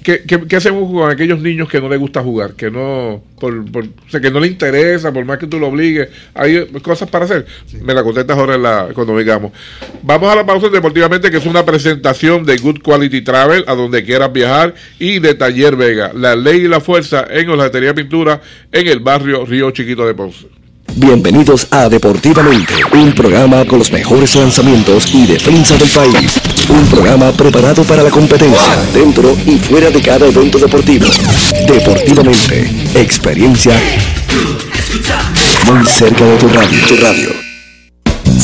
[0.03, 2.53] ¿Qué, qué, qué hacemos con aquellos niños que no les gusta jugar?
[2.53, 5.67] Que no, por, por- o sea, que no les interesa, por más que tú lo
[5.67, 6.09] obligues.
[6.33, 7.45] Hay cosas para hacer.
[7.81, 9.51] Me la contestas ahora en la, cuando vengamos.
[10.01, 14.03] Vamos a la pausa deportivamente, que es una presentación de Good Quality Travel, a donde
[14.03, 18.41] quieras viajar, y de Taller Vega, la ley y la fuerza en hojalatería y pintura
[18.71, 20.47] en el barrio Río Chiquito de Ponce.
[20.95, 26.39] Bienvenidos a Deportivamente, un programa con los mejores lanzamientos y defensa del país.
[26.69, 31.05] Un programa preparado para la competencia, dentro y fuera de cada evento deportivo.
[31.67, 33.73] Deportivamente, experiencia
[35.67, 36.79] muy cerca de tu radio.
[36.87, 37.44] Tu radio.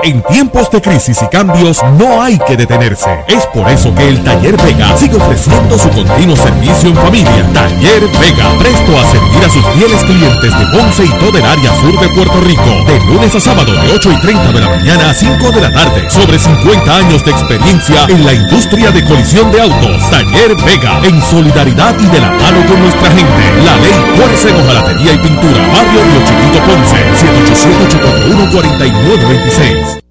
[0.00, 3.10] En tiempos de crisis y cambios no hay que detenerse.
[3.28, 7.46] Es por eso que el Taller Vega sigue ofreciendo su continuo servicio en familia.
[7.52, 11.74] Taller Vega, presto a servir a sus fieles clientes de Ponce y todo el área
[11.76, 12.64] sur de Puerto Rico.
[12.86, 15.70] De lunes a sábado de 8 y 30 de la mañana a 5 de la
[15.70, 16.10] tarde.
[16.10, 20.10] Sobre 50 años de experiencia en la industria de colisión de autos.
[20.10, 23.62] Taller Vega, en solidaridad y de la mano con nuestra gente.
[23.64, 25.60] La ley fuerza en hojalatería y pintura.
[25.68, 26.96] Barrio Río Chiquito Ponce.
[28.52, 29.81] 787-841-4926.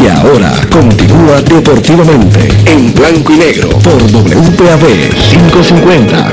[0.00, 6.32] Y ahora continúa deportivamente en blanco y negro por WPAB 550.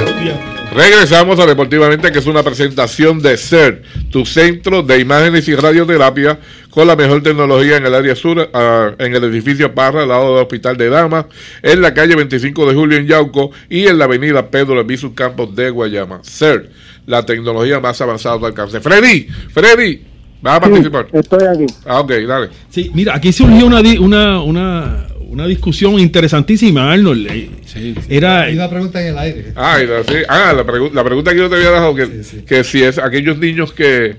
[0.74, 6.40] Regresamos a Deportivamente, que es una presentación de CER, tu centro de imágenes y radioterapia
[6.70, 10.36] con la mejor tecnología en el área sur, ah, en el edificio Parra, al lado
[10.36, 11.26] del Hospital de Damas,
[11.64, 15.54] en la calle 25 de Julio en Yauco y en la avenida Pedro Albizu Campos
[15.56, 16.22] de Guayama.
[16.24, 16.70] CER,
[17.08, 18.80] la tecnología más avanzada al alcance.
[18.80, 20.09] Freddy, Freddy,
[20.42, 21.08] ¿vas a participar?
[21.14, 21.66] Estoy aquí.
[21.86, 22.50] Ah, ok, dale.
[22.70, 27.28] Sí, mira, aquí surgió una, di- una, una, una discusión interesantísima, Arnold.
[27.32, 27.94] Eh, Sí.
[28.10, 29.54] Era, Hay una pregunta en el aire.
[29.56, 30.16] Ah, la, sí.
[30.28, 33.38] Ah, la, pregu- la pregunta que yo te había dejado, que, que si es aquellos
[33.38, 34.16] niños que,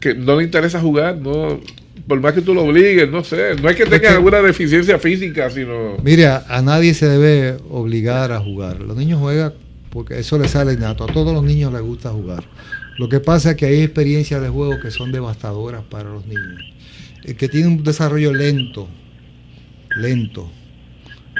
[0.00, 1.58] que no les interesa jugar, no
[2.06, 5.48] por más que tú lo obligues, no sé, no es que tengan alguna deficiencia física,
[5.48, 5.96] sino...
[6.04, 8.78] Mire, a, a nadie se debe obligar a jugar.
[8.80, 9.54] Los niños juegan
[9.90, 11.04] porque eso les sale innato.
[11.04, 12.44] A todos los niños les gusta jugar.
[12.98, 16.62] Lo que pasa es que hay experiencias de juego que son devastadoras para los niños.
[17.24, 18.88] El que tiene un desarrollo lento,
[19.96, 20.50] lento,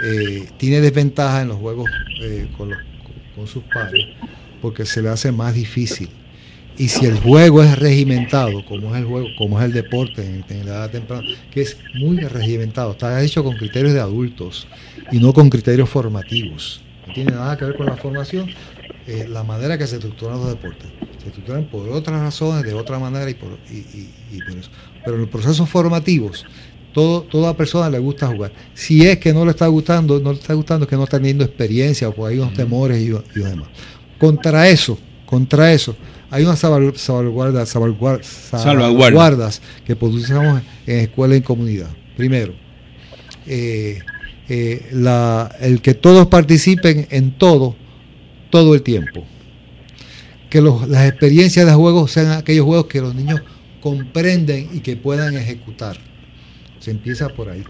[0.03, 1.91] eh, tiene desventaja en los juegos
[2.23, 4.07] eh, con sus padres
[4.65, 6.09] porque se le hace más difícil.
[6.79, 10.43] Y si el juego es regimentado, como es el juego, como es el deporte en,
[10.49, 14.67] en la edad temprana, que es muy regimentado, está hecho con criterios de adultos
[15.13, 16.81] y no con criterios formativos.
[17.07, 18.49] No tiene nada que ver con la formación.
[19.07, 20.89] Eh, la manera que se estructuran los deportes.
[21.23, 24.71] Se estructuran por otras razones, de otra manera y por, y, y- y por eso.
[25.05, 26.45] Pero en los procesos formativos,
[26.93, 28.53] todo, toda persona le gusta jugar.
[28.73, 31.19] Si es que no le está gustando, no le está gustando, es que no está
[31.19, 33.07] teniendo experiencia o por ahí unos temores y,
[33.39, 33.69] y demás.
[34.19, 35.97] Contra eso, contra eso,
[36.31, 38.89] hay unas salvaguardas, salvaguardas, salvaguardas, Salvaguardas.
[39.05, 41.91] salvaguardas que producimos en escuela y en comunidad.
[42.17, 42.55] Primero,
[43.47, 43.99] eh,
[44.49, 47.77] eh, la- el que todos participen en todo,
[48.55, 49.25] todo el tiempo.
[50.49, 53.41] Que los- las experiencias de juego sean aquellos juegos que los niños
[53.81, 55.97] comprenden y que puedan ejecutar.
[56.79, 57.65] Se empieza por ahí.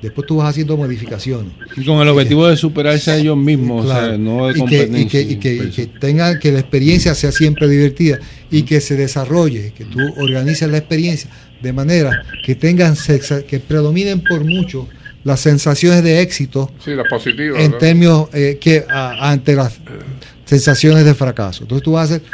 [0.00, 1.50] Después tú vas haciendo modificaciones.
[1.76, 4.18] Y con el objetivo de superarse a ellos mismos, o sea, Claro.
[4.18, 5.74] no de y, que, y, que, y que- y pues.
[5.74, 8.18] que tengan que la experiencia sea siempre divertida
[8.52, 11.28] y que se desarrolle, que tú organices la experiencia
[11.60, 14.86] de manera que tengan sexa- que predominen por mucho
[15.24, 17.60] las sensaciones de éxito Sí, las positivas.
[17.62, 17.76] en ¿no?
[17.78, 19.72] términos eh, que a- ante las
[20.44, 21.62] sensaciones de fracaso.
[21.64, 22.26] Entonces tú vas a hacer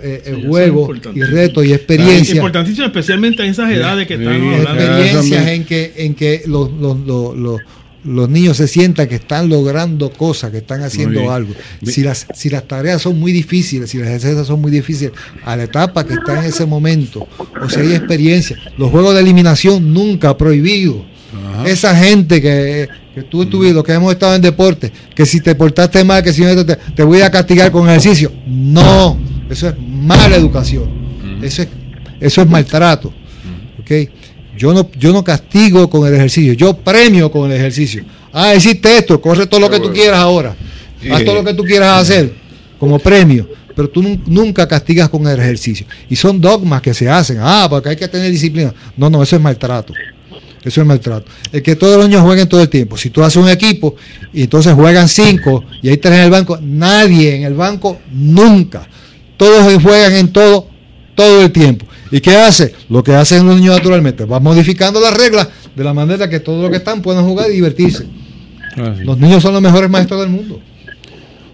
[0.00, 4.40] eh, es juego y retos y Es experiencias importantísimo, especialmente en esas edades que estamos
[4.40, 4.82] sí, hablando.
[4.84, 7.60] Experiencias en que, en que los, los, los, los-
[8.04, 11.52] los niños se sientan que están logrando cosas, que están haciendo algo.
[11.84, 15.12] Si las, si las tareas son muy difíciles, si las recetas son muy difíciles,
[15.44, 17.26] a la etapa que está en ese momento,
[17.60, 21.02] o si hay experiencia, los juegos de eliminación nunca prohibidos.
[21.70, 25.54] Esa gente que, que tú estuviste, los que hemos estado en deporte, que si te
[25.54, 28.32] portaste mal, que si no te, te voy a castigar con ejercicio.
[28.46, 29.18] No,
[29.50, 30.88] eso es mala educación.
[31.42, 31.68] Eso es,
[32.20, 33.12] eso es maltrato.
[33.80, 33.90] ¿ok?
[34.56, 38.04] Yo no, yo no castigo con el ejercicio, yo premio con el ejercicio.
[38.32, 40.56] Ah, hiciste esto, corre todo lo que tú quieras ahora.
[41.12, 42.32] Haz todo lo que tú quieras hacer
[42.78, 43.48] como premio.
[43.76, 45.86] Pero tú nun- nunca castigas con el ejercicio.
[46.10, 47.38] Y son dogmas que se hacen.
[47.40, 48.74] Ah, porque hay que tener disciplina.
[48.96, 49.94] No, no, eso es maltrato.
[50.62, 51.30] Eso es maltrato.
[51.52, 52.96] El que todos los niños jueguen todo el tiempo.
[52.96, 53.94] Si tú haces un equipo
[54.32, 58.88] y entonces juegan cinco y hay tres en el banco, nadie en el banco nunca.
[59.36, 60.68] Todos juegan en todo,
[61.14, 61.86] todo el tiempo.
[62.10, 62.74] ¿Y qué hace?
[62.88, 64.24] Lo que hacen los niños naturalmente.
[64.24, 67.54] Va modificando las reglas de la manera que todos los que están puedan jugar y
[67.54, 68.06] divertirse.
[68.76, 69.04] Ah, sí.
[69.04, 70.60] Los niños son los mejores maestros del mundo.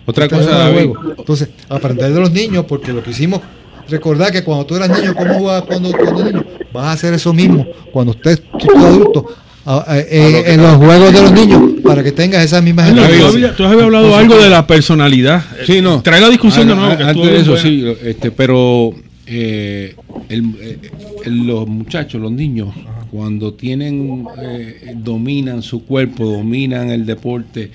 [0.07, 0.91] Otra Este cosa, David.
[1.19, 3.41] Entonces, aprender de los niños, porque lo que hicimos,
[3.89, 6.45] recordar que cuando tú eras niño, ¿cómo jugabas cuando, cuando niño?
[6.73, 9.27] Vas a hacer eso mismo cuando usted tú, tú adulto,
[9.67, 13.07] a- a- eh, en los juegos de los niños, para que tengas esas mismas Bueno,
[13.07, 15.43] tú, habías, tú hablado algo de la personalidad.
[15.67, 16.03] Sí, no.
[16.03, 16.97] Trae la discusión de Ah, nuevo.
[17.03, 17.63] ah, Antes de eso, buena.
[17.63, 18.93] sí, este, pero
[19.27, 19.95] eh,
[20.29, 20.79] el- eh,
[21.25, 22.69] el- los muchachos, los niños,
[23.11, 27.71] cuando tienen, eh, dominan su cuerpo, dominan el deporte,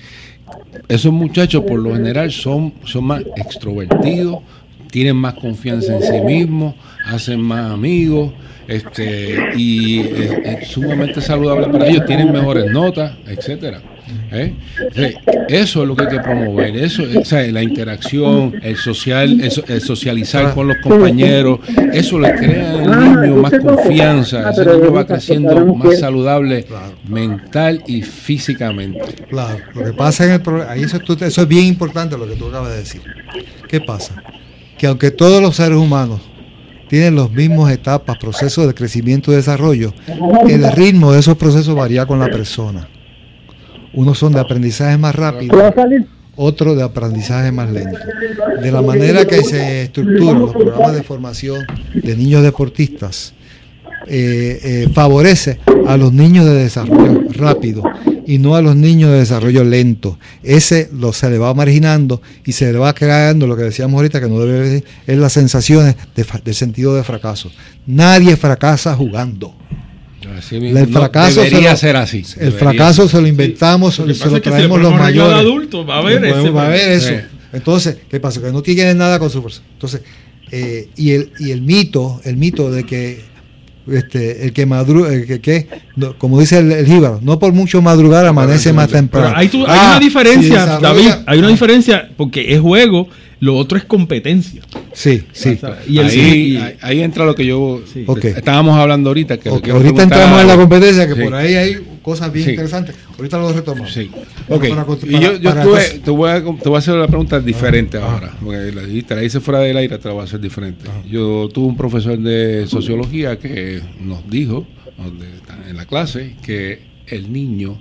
[0.88, 4.38] esos muchachos por lo general son, son más extrovertidos,
[4.90, 6.74] tienen más confianza en sí mismos,
[7.06, 8.32] hacen más amigos,
[8.68, 13.80] este, y eh, es sumamente saludable para ellos, tienen mejores notas, etcétera.
[14.32, 14.54] ¿eh?
[15.48, 19.50] Eso es lo que hay que promover, eso, o sea, la interacción, el social, el,
[19.50, 21.60] so- el socializar con los compañeros,
[21.92, 26.64] eso le crea al niño más confianza, ese niño va creciendo más saludable
[27.08, 29.00] mental y físicamente.
[29.28, 32.46] Claro, lo que pasa en el problema, ahí eso es bien importante lo que tú
[32.46, 33.02] acabas de decir.
[33.68, 34.22] ¿Qué pasa?
[34.80, 36.22] Que aunque todos los seres humanos
[36.88, 39.92] tienen las mismas etapas, procesos de crecimiento y desarrollo,
[40.48, 42.88] el ritmo de esos procesos varía con la persona.
[43.92, 45.54] Unos son de aprendizaje más rápido,
[46.34, 47.98] otros de aprendizaje más lento.
[48.62, 53.34] De la manera que se estructuran los programas de formación de niños deportistas,
[54.06, 57.82] eh, eh, favorece a los niños de desarrollo rápido
[58.30, 60.18] y no a los niños de desarrollo lento.
[60.42, 64.20] Ese lo, se le va marginando y se le va creando lo que decíamos ahorita
[64.20, 67.50] que no debe ser, es las sensaciones de fa- del sentido de fracaso.
[67.86, 69.54] Nadie fracasa jugando.
[70.38, 72.18] Así El mismo, no, fracaso se debería lo- ser así.
[72.18, 74.94] El debería fracaso se lo inventamos, Lo que se lo es que si traemos los
[74.94, 75.38] mayores.
[75.38, 77.08] adulto, va a haber Podemos- ese- va a haber eso.
[77.08, 77.14] Sí.
[77.52, 78.40] Entonces, ¿qué pasa?
[78.40, 79.62] Que no tiene nada con su fuerza.
[79.72, 80.02] Entonces,
[80.52, 83.22] eh, y el y el mito, el mito de que
[83.92, 87.52] este, el que madruga, el que, que- no, como dice el, el jíbaro, no por
[87.52, 89.32] mucho madrugar amanece más temprano.
[89.36, 93.08] Hay, Ah, una diferencia, David, hay una diferencia porque es juego,
[93.40, 94.62] lo otro es competencia.
[94.92, 95.58] Sí, sí.
[95.88, 98.04] Y el- ahí, y- ahí- ahí entra lo que yo Sí.
[98.36, 99.38] Estábamos hablando ahorita.
[99.38, 101.20] Que ahorita entramos en la competencia, que Sí.
[101.22, 102.50] por ahí hay cosas bien Sí.
[102.52, 102.96] interesantes.
[103.16, 103.92] Ahorita lo retomamos.
[103.92, 104.10] Sí.
[104.48, 104.68] Pero Ok.
[104.68, 107.06] para- y yo, yo para- tuve- para- te, voy a, te voy a hacer una
[107.06, 108.12] pregunta diferente Ah.
[108.12, 108.32] ahora.
[108.42, 110.84] Porque la, dijiste, la hice fuera del aire, te la voy a hacer diferente.
[111.08, 114.66] Yo tuve un profesor de sociología que nos dijo
[115.68, 117.80] en la clase que el niño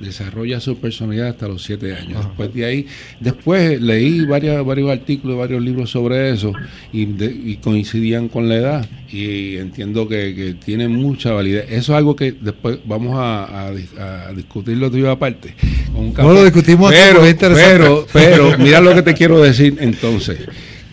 [0.00, 2.24] desarrolla su personalidad hasta los siete años.
[2.26, 2.86] Después de ahí,
[3.20, 6.52] después leí varios, varios artículos, varios libros sobre eso
[6.92, 11.66] y, de- y coincidían con la edad y entiendo que, que tiene mucha validez.
[11.70, 15.54] Eso es algo que después vamos a, a dis- a discutirlo tú y yo aparte.
[15.92, 17.72] con un No lo discutimos pero, interesante.
[17.78, 20.38] pero, pero, mira lo que te quiero decir entonces.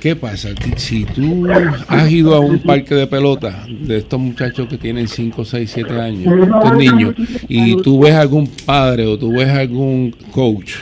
[0.07, 0.51] ¿Qué pasa?
[0.77, 1.45] Si tú
[1.89, 5.99] has ido a un parque de pelota de estos muchachos que tienen 5, 6, 7
[5.99, 7.13] años, estos niños,
[7.49, 10.75] y tú ves algún padre o tú ves algún coach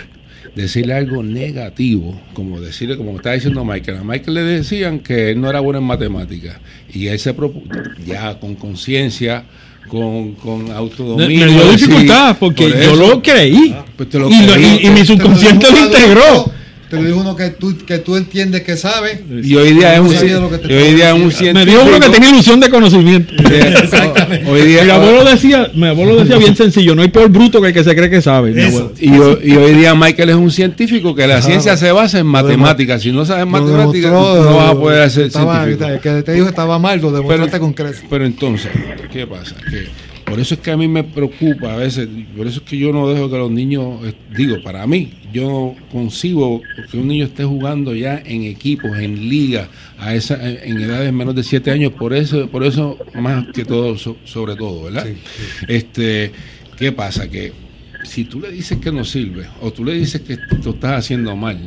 [0.53, 5.41] decirle algo negativo, como decirle, como está diciendo Michael, a Michael le decían que él
[5.41, 6.57] no era bueno en matemáticas,
[6.93, 7.65] y él se propuso,
[8.05, 9.43] ya con conciencia,
[9.87, 11.47] con, con autodominio.
[11.47, 13.75] me dio dificultad porque por yo lo creí.
[13.95, 16.53] pues te lo y mi subconsciente lo integró.
[16.95, 19.23] Te lo dijo uno que tú, que tú entiendes que sabe.
[19.43, 20.13] Y hoy día es un, hoy
[20.93, 22.11] día es estaba Me dijo uno que científico.
[22.11, 23.33] tenía ilusión de conocimiento.
[23.43, 24.49] Exactamente.
[24.49, 27.67] Hoy día, Mi abuelo decía, mi abuelo decía bien sencillo, no hay peor bruto que
[27.69, 28.51] el que se cree que sabe.
[28.99, 33.01] y, y hoy día Michael es un científico que la ciencia se basa en matemáticas.
[33.01, 35.89] Si no sabes matemáticas, no vas a poder ser estaba- científico.
[35.89, 38.03] El que te dijo estaba mal, lo demostraste con creces.
[38.09, 38.71] Pero entonces,
[39.11, 39.55] ¿qué pasa?
[39.69, 39.87] Que
[40.25, 42.91] por eso es que a mí me preocupa a veces, por eso es que yo
[42.91, 47.43] no dejo que los niños, eh, digo, para mí, yo concibo que un niño esté
[47.43, 49.67] jugando ya en equipos, en liga,
[49.99, 53.97] a esa, en edades menos de 7 años, por eso, por eso más que todo,
[53.97, 55.07] so- sobre todo, ¿verdad?
[55.67, 56.31] Este,
[56.79, 57.29] ¿qué pasa?
[57.29, 57.51] Que
[58.03, 61.35] si tú le dices que no sirve, o tú le dices que tú estás haciendo
[61.35, 61.57] mal,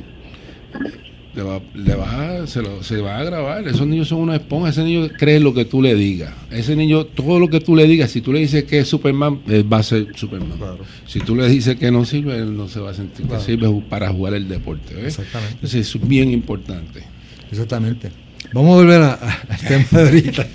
[1.39, 3.67] le va, le va se, lo- se va a grabar.
[3.69, 4.71] Esos niños son una esponja.
[4.71, 6.33] Ese niño cree lo que tú le digas.
[6.51, 9.41] Ese niño, todo lo que tú le digas, si tú le dices que es Superman,
[9.49, 10.59] él va a ser Superman.
[10.59, 10.79] Claro.
[11.07, 13.41] Si tú le dices que no sirve, él no se va a sentir Claro.
[13.41, 14.95] que sirve para jugar el deporte.
[14.95, 15.05] ¿ves?
[15.19, 15.55] Exactamente.
[15.55, 17.03] Entonces, eso es bien importante.
[17.51, 18.11] Exactamente.
[18.53, 19.19] Vamos a volver al
[19.67, 20.47] tema de ahorita.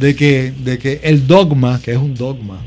[0.00, 2.58] De que, de que el dogma, que es un dogma,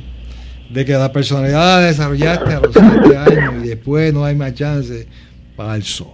[0.69, 4.53] de que la personalidad la desarrollaste a los 7 años y después no hay más
[4.53, 5.07] chance,
[5.57, 6.11] falso.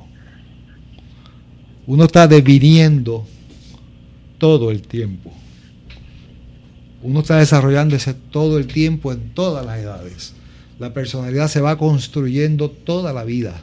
[1.91, 3.27] Uno está deviniendo
[4.37, 5.29] todo el tiempo.
[7.03, 10.33] Uno está desarrollándose todo el tiempo en todas las edades.
[10.79, 13.61] La personalidad se va construyendo toda la vida.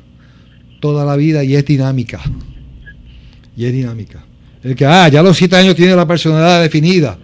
[0.78, 2.20] Toda la vida y es dinámica
[3.56, 4.26] y es dinámica.
[4.62, 7.18] El que, ah, ya a los siete años tiene la personalidad definida.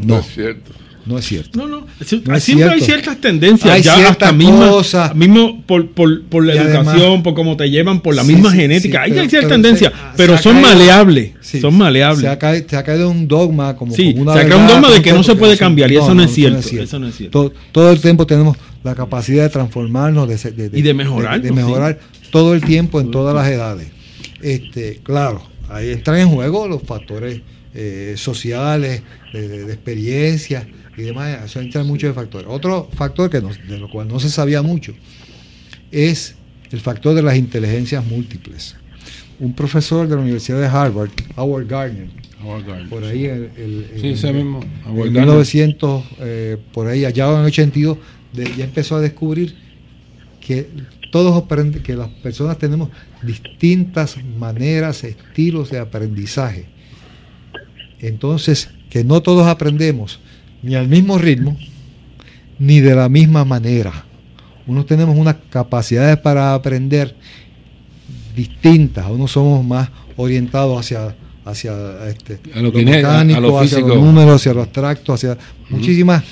[0.00, 0.72] No No, es cierto.
[1.06, 1.58] No es cierto.
[1.58, 1.86] No, no.
[2.04, 2.84] siempre hay cierto.
[2.84, 3.72] ciertas tendencias.
[3.72, 5.14] Hay ya ciertas hasta misma, cosas.
[5.14, 8.32] mismo por, por, por la Y educación, además- por cómo te llevan, por la Sí,
[8.32, 8.98] misma sí, genética.
[8.98, 11.30] sí, Hay pero- hay ciertas tendencias, pero son caído- maleables.
[11.60, 12.20] Son maleables.
[12.22, 14.68] Se ha, caído, se ha caído un dogma como, como una se ha creado un
[14.68, 17.16] dogma de que no se puede cambiar, y eso no es cierto, eso no es
[17.16, 17.38] cierto.
[17.38, 21.48] Todo, todo el tiempo tenemos la capacidad de transformarnos de, se- Y de mejorarnos, de,
[21.48, 21.98] de mejorar
[22.30, 23.88] todo el tiempo en todas las edades.
[24.42, 27.40] Este, claro, ahí entran en juego los factores
[27.74, 29.02] eh, sociales,
[29.32, 30.66] de, de- de experiencia
[30.96, 31.44] y demás.
[31.44, 32.46] Eso entran muchos factores.
[32.50, 34.92] Otro factor que de lo cual no se sabía mucho
[35.90, 36.34] es
[36.70, 38.76] el factor de las inteligencias múltiples.
[39.40, 42.08] Un profesor de la Universidad de Harvard, Howard Gardner,
[42.88, 45.22] por ahí el, el- Sí, el- ese mismo, en Howard Gardner.
[45.22, 47.98] 1900 eh, por ahí allá en el 82
[48.32, 49.54] de- ya empezó a descubrir
[50.40, 50.68] que
[51.10, 51.42] todos
[51.82, 52.90] que las personas tenemos
[53.22, 56.66] distintas maneras estilos de aprendizaje
[58.00, 60.20] entonces que no todos aprendemos
[60.64, 61.56] ni al mismo ritmo
[62.58, 64.04] ni de la misma manera
[64.66, 67.14] unos tenemos unas capacidades para aprender
[68.34, 73.40] distintas unos somos más orientados hacia hacia este, A lo que ne- a- a mecánico,
[73.40, 75.36] lo hacia los números, hacia lo abstracto, hacia
[75.68, 76.22] muchísimas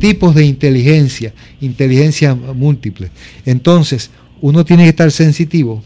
[0.00, 3.10] tipos de inteligencia, inteligencia múltiple.
[3.44, 4.10] Entonces,
[4.40, 5.84] uno tiene que estar sensitivo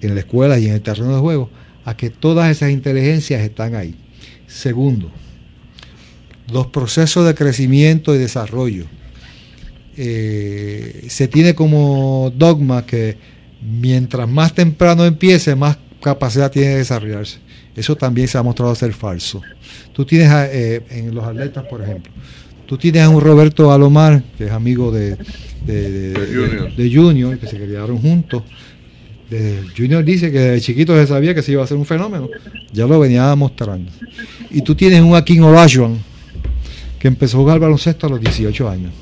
[0.00, 1.50] en la escuela y en el terreno de juego
[1.84, 3.94] a que todas esas inteligencias están ahí.
[4.46, 5.10] Segundo,
[6.52, 8.84] los procesos de crecimiento y desarrollo.
[9.96, 13.16] Eh, se tiene como dogma que
[13.62, 17.38] mientras más temprano empiece, más capacidad tiene de desarrollarse.
[17.76, 19.42] Eso también se ha mostrado ser falso.
[19.92, 22.12] Tú tienes a- eh, en los atletas, por ejemplo,
[22.66, 25.16] tú tienes a un Roberto Alomar, que es amigo de,
[25.66, 26.74] de, Junior.
[26.76, 28.42] de Junior, que se criaron juntos.
[29.76, 32.28] Junior dice que de chiquito se sabía que se iba a hacer un fenómeno.
[32.72, 33.90] Ya lo venía mostrando.
[34.50, 35.98] Y tú tienes un Akin Olajuwon,
[37.00, 38.92] que empezó a jugar baloncesto a los 18 años.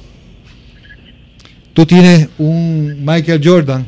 [1.74, 3.86] Tú tienes un Michael Jordan,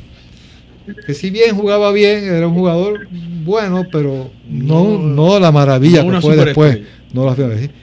[1.07, 3.09] que si bien jugaba bien, era un jugador
[3.45, 6.81] bueno, pero no, no, la maravilla no que fue después.
[7.13, 7.35] No la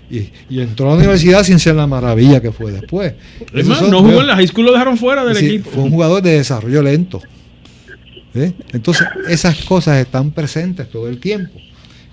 [0.09, 3.13] y, y entró a la universidad sin ser la maravilla que fue después.
[3.53, 5.69] Es más, no jugó en la high school, lo dejaron fuera del Sí, equipo.
[5.71, 7.21] Fue un jugador de desarrollo lento.
[8.33, 8.53] ¿Eh?
[8.71, 11.59] Entonces, esas cosas están presentes todo el tiempo.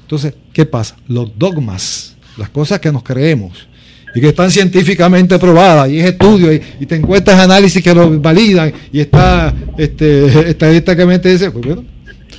[0.03, 0.97] Entonces, ¿qué pasa?
[1.07, 3.69] Los dogmas, las cosas que nos creemos
[4.15, 8.21] y que están científicamente probadas, y es estudio, y, y te encuentras análisis que lo
[8.21, 11.85] validan, y está este, estadísticamente dice, pues bueno,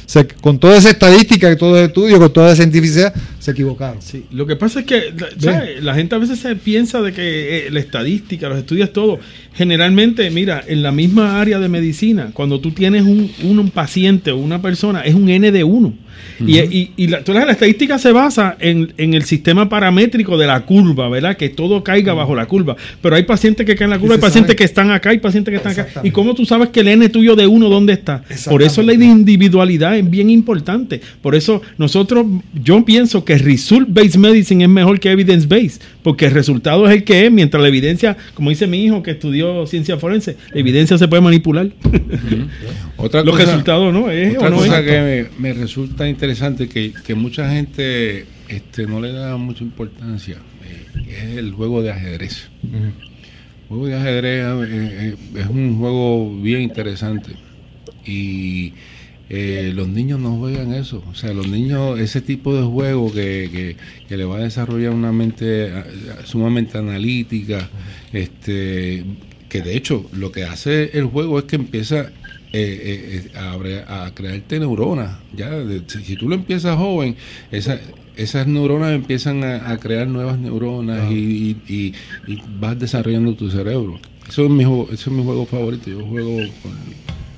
[0.05, 4.01] se- con toda esa estadística, y todo ese estudio, con toda esa cientificidad, se equivocaron.
[4.01, 5.83] Sí, lo que pasa es que ¿sabes?
[5.83, 9.19] la gente a veces se piensa de que eh, la estadística, los estudios, todo.
[9.53, 14.31] Generalmente, mira, en la misma área de medicina, cuando tú tienes un, un, un paciente
[14.31, 15.93] o una persona, es un N de 1.
[16.39, 20.47] Y, y- y la, toda la estadística se basa en, en el sistema paramétrico de
[20.47, 21.37] la curva, ¿verdad?
[21.37, 22.75] Que todo caiga bajo la curva.
[23.01, 24.55] Pero hay pacientes que caen en la curva, hay pacientes sabe.
[24.57, 26.01] que están acá, hay pacientes que están acá.
[26.03, 28.23] ¿Y cómo tú sabes que el N tuyo de 1 dónde está?
[28.49, 31.01] Por eso la individualidad es bien importante.
[31.21, 32.25] Por eso nosotros,
[32.63, 37.25] yo pienso que result-based medicine es mejor que evidence-based, porque el resultado es el que
[37.25, 41.07] es, mientras la evidencia, como dice mi hijo que estudió ciencia forense, la evidencia se
[41.07, 41.71] puede manipular.
[42.97, 44.85] Otra Los cosa- resultados no es Otra o no cosa es.
[44.85, 50.37] que me, me resulta interesante que, que mucha gente este, no le da mucha importancia
[50.63, 52.49] eh, es el juego de ajedrez.
[52.63, 57.31] El juego de ajedrez eh, eh, es un juego bien interesante
[58.05, 58.73] y
[59.29, 61.03] eh, los niños no juegan eso.
[61.09, 63.75] O sea, los niños, ese tipo de juego que, que-
[64.07, 65.83] que le va a desarrollar una mente ah,
[66.25, 67.69] sumamente analítica,
[68.13, 69.03] este,
[69.49, 72.11] que de hecho lo que hace el juego es que empieza
[72.53, 75.17] eh, eh, eh, a, a crearte neuronas.
[75.35, 77.15] Ya, de- si, tú lo empiezas joven,
[77.51, 77.79] esa-
[78.15, 81.93] esas neuronas empiezan a, a crear nuevas neuronas y, y- y-
[82.31, 83.99] y vas desarrollando tu cerebro.
[84.29, 85.89] Eso es mi juego, eso es mi juego favorito.
[85.89, 86.71] Yo juego con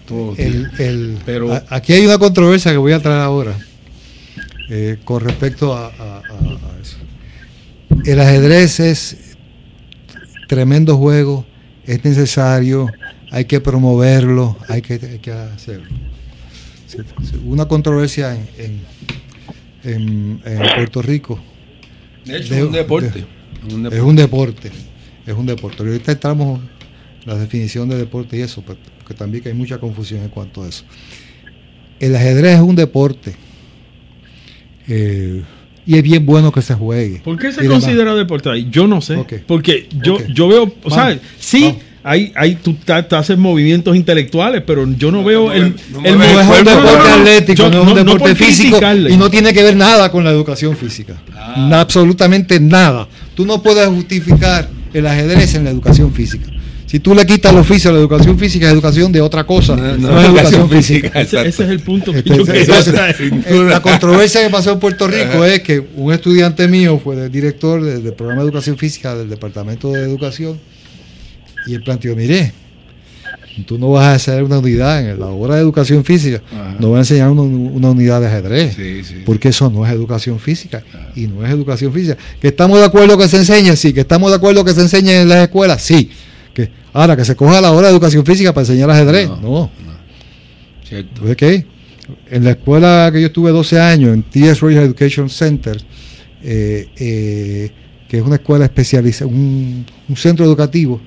[0.07, 3.55] todos El- el- Pero- a- aquí hay una controversia que voy a traer ahora
[4.69, 6.97] eh, con respecto a, a- a- a eso.
[8.05, 9.17] El ajedrez es
[10.47, 11.45] tremendo juego,
[11.85, 12.87] es necesario,
[13.31, 15.87] hay que promoverlo, hay que, hay que hacerlo.
[17.45, 18.81] Una controversia en, en-
[19.83, 21.39] en- en Puerto Rico
[22.25, 23.09] De hecho, de- es un deporte.
[23.09, 23.19] de-
[23.67, 24.01] es un es deporte.
[24.01, 24.71] un deporte,
[25.25, 25.83] es un deporte.
[25.83, 29.77] Ahorita entramos en la definición de deporte y eso, pero- porque también que hay mucha
[29.77, 30.83] confusión en cuanto a eso.
[31.97, 33.35] El ajedrez es un deporte
[34.87, 35.41] eh,
[35.85, 37.21] y es bien bueno que se juegue.
[37.23, 37.79] ¿Por qué Y se demás.
[37.79, 38.67] considera deporte ahí?
[38.69, 39.15] Yo no sé.
[39.47, 41.77] Porque yo, yo veo, o sea, sí, Vamos.
[42.03, 42.75] hay, hay, tú
[43.15, 47.63] haces movimientos intelectuales, pero yo no veo el, no el No es un deporte atlético,
[47.63, 49.13] Yo- no es un deporte por físico criticarle.
[49.13, 51.15] y no tiene que ver nada con la educación física.
[51.55, 53.07] Na- absolutamente nada.
[53.35, 56.51] Tú no puedes justificar el ajedrez en la educación física.
[56.87, 59.75] Si tú le quitas el oficio a la educación física, es educación de otra cosa.
[59.75, 61.09] No, No, no, es educación educación física.
[61.19, 61.41] física.
[61.43, 65.43] Ese, es el punto que Este, yo eh, la controversia que pasó en Puerto Rico
[65.43, 69.29] es que un estudiante mío fue el director del, del programa de educación física del
[69.29, 70.57] Departamento de Educación
[71.67, 72.53] y él planteó, mire,
[73.65, 76.75] tú no vas a hacer una unidad en la hora de educación física, Ajá.
[76.79, 78.75] no vas a enseñar una, una unidad de ajedrez.
[78.75, 79.15] Sí, sí.
[79.25, 80.83] Porque eso no es educación física
[81.15, 82.17] y no es educación física.
[82.39, 83.91] Que estamos de acuerdo que se enseñe, sí.
[83.93, 86.09] Que estamos de acuerdo que se enseñe en las escuelas, sí.
[86.97, 89.39] Ahora que se coja la hora de educación física para enseñar ajedrez, No.
[89.41, 89.69] no.
[90.83, 91.21] Cierto.
[91.23, 91.65] ¿Ves qué?
[92.31, 94.61] En la escuela que yo estuve 12 años, en T.S.
[94.61, 95.77] Royal Education Center,
[96.43, 97.71] eh, eh,
[98.07, 100.99] que es una escuela especializada, un, un centro educativo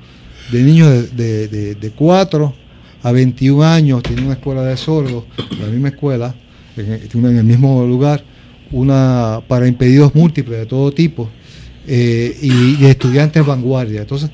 [0.52, 2.54] de niños de, de, de- de 4
[3.02, 5.24] a 21 años, tiene una escuela de sordos,
[5.60, 6.34] la misma escuela,
[6.76, 8.22] en, el- en el mismo lugar,
[8.70, 11.28] una para impedidos múltiples de todo tipo
[11.86, 14.02] eh, y, y estudiantes vanguardia.
[14.02, 14.30] Entonces,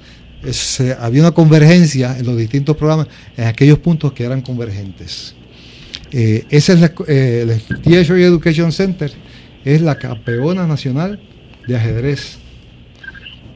[0.80, 5.34] eh, había una convergencia en los distintos programas en aquellos puntos que eran convergentes.
[6.12, 9.10] Eh, esa es la, eh, el THR Education Center,
[9.64, 11.18] es la campeona nacional
[11.66, 12.38] de ajedrez.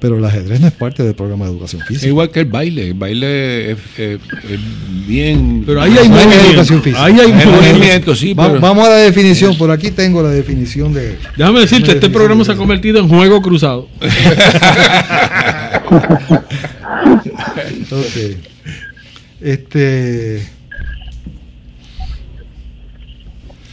[0.01, 2.07] Pero el ajedrez no es parte del programa de educación Es física.
[2.09, 2.87] igual que el baile.
[2.89, 4.19] El baile es, es-
[4.51, 4.59] es
[5.07, 5.63] bien.
[5.67, 6.47] Pero ahí hay No movimiento.
[6.49, 7.05] educación física.
[7.05, 7.63] Ahí hay movimiento.
[7.71, 11.19] movimiento, sí, Va- pero- vamos a la definición, por aquí tengo la definición de...
[11.37, 13.89] Déjame decirte, este programa de- se ha convertido en juego cruzado.
[17.91, 18.37] Ok.
[19.41, 20.43] Este...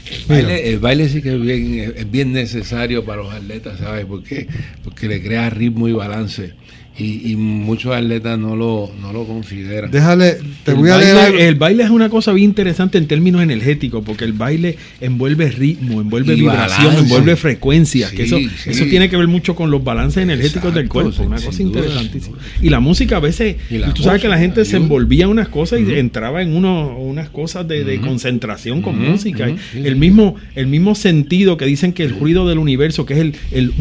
[0.10, 4.06] El baile, el baile sí que es bien, es bien necesario para los atletas, ¿sabes?
[4.06, 4.48] Porque,
[4.84, 6.54] porque le crea ritmo y balance.
[7.00, 9.92] Y, y muchos atletas no lo, no lo consideran.
[9.92, 11.36] Déjale, te el, voy a leer...
[11.42, 16.02] el baile es una cosa bien interesante en términos energéticos, porque el baile envuelve ritmo,
[16.02, 17.04] envuelve Y vibración, balance.
[17.04, 18.50] envuelve frecuencia, que eso, sí.
[18.72, 22.38] eso tiene que ver mucho con los balances energéticos del cuerpo, una cosa duda, interesantísima.
[22.64, 25.50] Y la música a veces, Y tú sabes que la gente se envolvía en unas
[25.50, 29.48] cosas y entraba en uno, unas cosas de, de concentración con música.
[29.76, 33.36] el, mismo, el mismo sentido que dicen que el ruido del universo, que es el,
[33.52, 33.72] el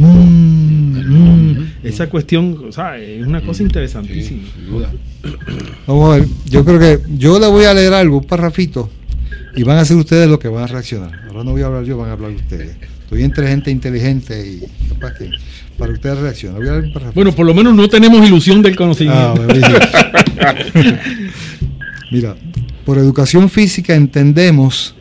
[1.88, 4.42] esa cuestión, o sea, es una cosa Sí, interesantísima.
[4.54, 4.92] sin duda.
[5.86, 8.90] Vamos a ver, yo creo que yo le voy a leer algo, un parrafito,
[9.54, 11.10] y van a ser ustedes los que van a reaccionar.
[11.28, 12.76] Ahora no voy a hablar yo, van a hablar ustedes.
[13.04, 15.30] Estoy entre gente inteligente y para que
[15.78, 16.58] para que ustedes reaccionen.
[16.58, 19.20] Voy a leer para- Bueno, por lo menos no tenemos ilusión del conocimiento.
[19.20, 19.54] Ah, bueno,
[22.10, 22.36] Mira,
[22.84, 24.94] por educación física entendemos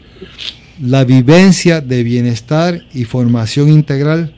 [0.81, 4.33] la vivencia de bienestar y formación integral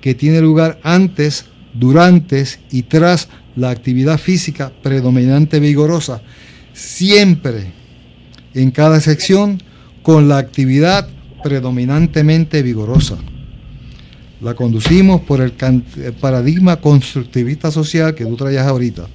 [0.00, 6.22] que tiene lugar antes, durante y tras la actividad física predominante vigorosa,
[6.72, 7.72] siempre
[8.54, 9.62] en cada sección
[10.02, 11.08] con la actividad
[11.42, 13.18] predominantemente vigorosa.
[14.40, 19.06] La conducimos por el eh, paradigma constructivista social que tú traías ahorita.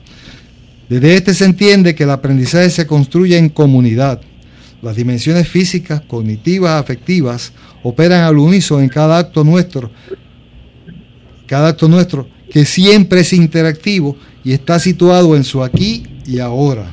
[0.88, 4.22] Desde este se entiende que el aprendizaje se construye en comunidad.
[4.84, 9.90] Las dimensiones físicas, cognitivas, afectivas operan al unísono en cada acto nuestro,
[11.48, 16.90] cada acto nuestro, que siempre es interactivo y está situado en su aquí y ahora.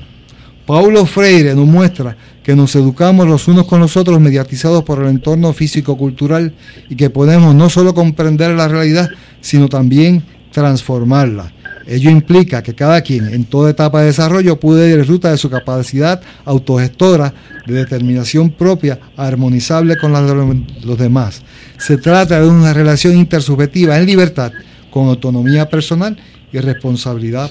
[0.67, 5.11] Paulo Freire nos muestra que nos educamos los unos con los otros mediatizados por el
[5.11, 6.53] entorno físico-cultural
[6.91, 9.09] y que podemos no solo comprender la realidad,
[9.41, 11.53] sino también transformarla.
[11.87, 15.49] Ello implica que cada quien en toda etapa de desarrollo puede ir ruta de su
[15.49, 17.33] capacidad autogestora
[17.69, 21.41] de determinación propia, armonizable con la de los demás.
[21.79, 24.51] Se trata de una relación intersubjetiva en libertad,
[24.93, 26.17] con autonomía personal
[26.53, 27.51] y responsabilidad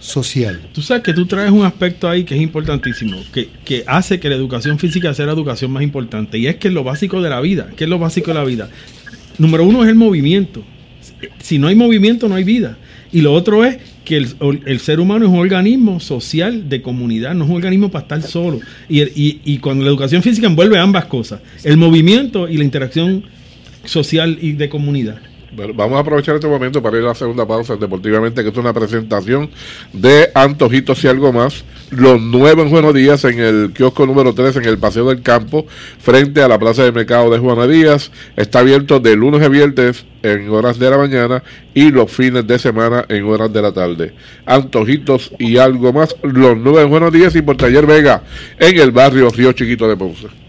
[0.00, 0.60] social.
[0.72, 4.30] Tú sabes que tú traes un aspecto ahí que es importantísimo, que, que hace que
[4.30, 7.28] la educación física sea la educación más importante, y es que es lo básico de
[7.30, 7.68] la vida.
[7.76, 8.70] ¿Qué es lo básico de la vida?
[9.38, 10.64] Número uno es el movimiento.
[11.38, 12.78] Si no hay movimiento, no hay vida.
[13.12, 14.28] Y lo otro es que el,
[14.64, 18.22] el ser humano es un organismo social de comunidad, no es un organismo para estar
[18.22, 18.60] solo.
[18.88, 23.24] Y, y, y cuando la educación física envuelve ambas cosas, el movimiento y la interacción
[23.84, 25.18] social y de comunidad.
[25.56, 28.72] Vamos a aprovechar este momento para ir a la segunda pausa deportivamente, que es una
[28.72, 29.50] presentación
[29.92, 31.64] de Antojitos y algo más.
[31.90, 35.64] Los nuevos buenos días en el kiosco número 3 en el Paseo del Campo,
[35.98, 38.10] frente a la Plaza de Mercado de Juana Díaz.
[38.36, 42.58] Está abierto de lunes a viernes en horas de la mañana y los fines de
[42.58, 44.12] semana en horas de la tarde.
[44.46, 46.16] Antojitos y algo más.
[46.22, 48.24] Los nuevos buenos días y por Taller Vega
[48.58, 50.43] en el barrio Río Chiquito de Ponce.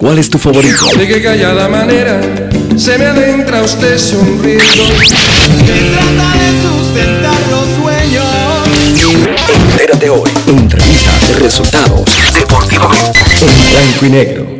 [0.00, 0.86] ¿Cuál es tu favorito?
[0.96, 2.18] De qué callada manera
[2.74, 4.64] se me adentra usted sonriendo.
[4.64, 5.12] Se
[5.92, 8.24] trata de sustentar los sueños.
[9.72, 10.30] Entérate hoy.
[10.46, 13.20] Entrevistas, resultados, deportivamente.
[13.42, 14.59] En blanco y negro.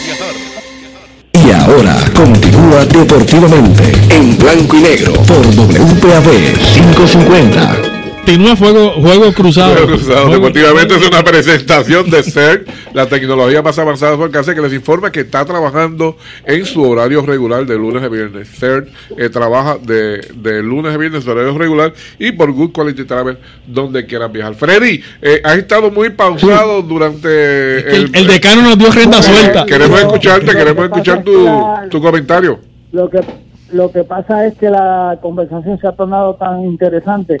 [2.13, 7.90] Continúa deportivamente en blanco y negro por WPAB 550.
[8.31, 9.73] Continúa fuego, juego cruzado.
[9.73, 14.23] Juego Cruzado Juego- Deportivamente es una presentación de CERT, la tecnología más avanzada de su
[14.23, 16.15] alcance, que les informa que está trabajando
[16.45, 18.47] en su horario regular de lunes a viernes.
[18.47, 23.03] CERT eh, trabaja de, de lunes a viernes su horario regular y por Good Quality
[23.03, 24.55] Travel donde quieran viajar.
[24.55, 29.65] Freddy, eh, has estado muy pausado durante El, el decano nos dio renta suelta.
[29.65, 32.59] Queremos escucharte, queremos escuchar es tu, tu comentario.
[32.93, 33.19] Lo que,
[33.73, 37.37] lo que pasa es que la conversación se ha tornado tan interesante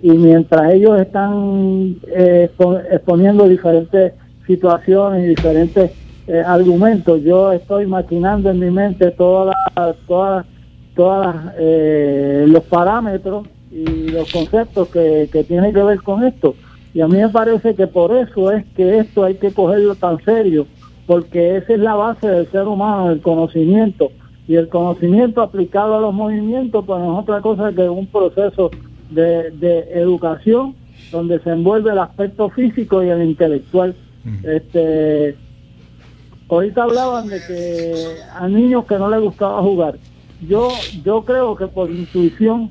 [0.00, 4.14] y mientras ellos están eh, expo- exponiendo diferentes
[4.46, 5.92] situaciones y diferentes
[6.26, 10.46] eh, argumentos, yo estoy maquinando en mi mente todas las- todas
[10.94, 16.56] todas eh, los parámetros y los conceptos que, que tienen que ver con esto.
[16.92, 20.18] Y a mí me parece que por eso es que esto hay que cogerlo tan
[20.24, 20.68] serio,
[21.06, 24.12] porque esa es la base del ser humano, el conocimiento.
[24.46, 28.74] Y el conocimiento aplicado a los movimientos, pues no es otra cosa que un proceso
[29.10, 30.74] de, de educación
[31.10, 33.94] donde se envuelve el aspecto físico y el intelectual.
[34.44, 35.36] Este,
[36.48, 37.94] ahorita hablaban de que
[38.34, 39.96] a niños que no les gustaba jugar.
[40.46, 40.68] yo,
[41.04, 42.70] yo creo que por intuición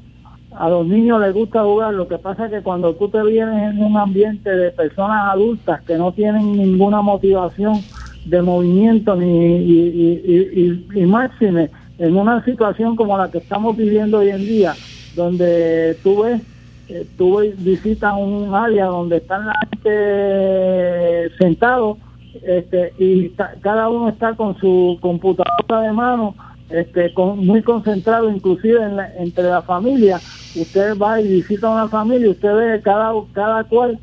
[0.52, 1.94] a los niños les gusta jugar.
[1.94, 5.82] Lo que pasa es que cuando tú te vienes en un ambiente de personas adultas
[5.82, 7.82] que no tienen ninguna motivación
[8.26, 9.80] de movimiento ni y,
[10.26, 14.74] y, y, y máxime en una situación como la que estamos viviendo hoy en día,
[15.16, 16.42] donde tú ves,
[16.88, 21.98] eh, tú visitas un área donde están la gente sentados
[22.44, 23.30] este, y
[23.62, 26.36] cada uno está con su computadora de mano,
[26.70, 30.18] este, con, muy concentrado inclusive en entre la familia.
[30.56, 34.00] Usted va y visita una familia usted ve cada, cada cual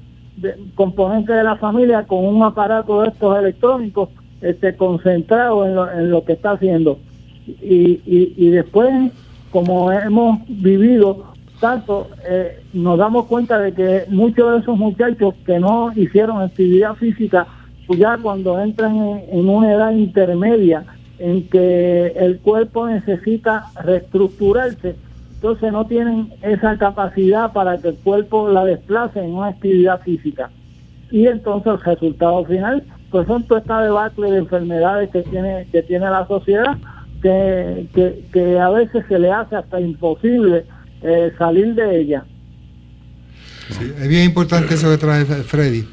[0.75, 6.11] componente de la familia con un aparato de estos electrónicos este, concentrado en lo, en
[6.11, 6.99] lo que está haciendo.
[7.47, 9.13] Y, y, y después,
[9.57, 15.59] como hemos vivido tanto, eh, nos damos cuenta de que muchos de esos muchachos que
[15.59, 17.47] no hicieron actividad física,
[17.87, 20.85] pues ya cuando entran en, en una edad intermedia,
[21.19, 24.95] en que el cuerpo necesita reestructurarse,
[25.37, 30.51] entonces no tienen esa capacidad para que el cuerpo la desplace en una actividad física.
[31.11, 35.83] Y entonces el resultado final, pues son toda esta debacle de enfermedades que tiene, que
[35.83, 36.77] tiene la sociedad,
[37.23, 40.65] que, que, que a veces se le hace hasta imposible
[41.03, 42.25] eh, salir de ella.
[43.71, 45.85] Sí, es bien importante eso que trae Freddy.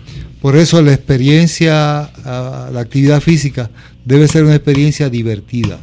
[0.42, 3.70] Por eso la experiencia, la actividad física
[4.04, 5.80] debe ser una experiencia divertida.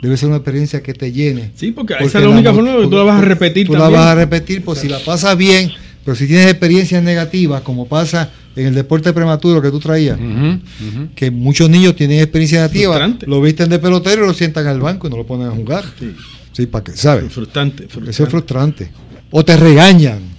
[0.00, 1.52] Debe ser una experiencia que te llene.
[1.54, 3.66] Sí, porque, porque esa es la única forma que tú la vas a repetir.
[3.66, 3.92] Tú también.
[3.92, 5.70] la vas a repetir, pues si la pasas bien,
[6.04, 10.22] pero si tienes experiencias negativas, como pasa en el deporte prematuro que tú traías, uh
[10.22, 11.08] -huh, uh -huh.
[11.14, 13.26] que muchos niños tienen experiencias negativas, frustrante.
[13.26, 15.84] lo visten de pelotero y lo sientan al banco y no lo ponen a jugar.
[15.98, 16.14] Sí,
[16.52, 17.32] sí para que, ¿sabes?
[17.32, 18.10] Frustrante, frustrante.
[18.10, 18.90] Eso es frustrante.
[19.30, 20.34] O te regañan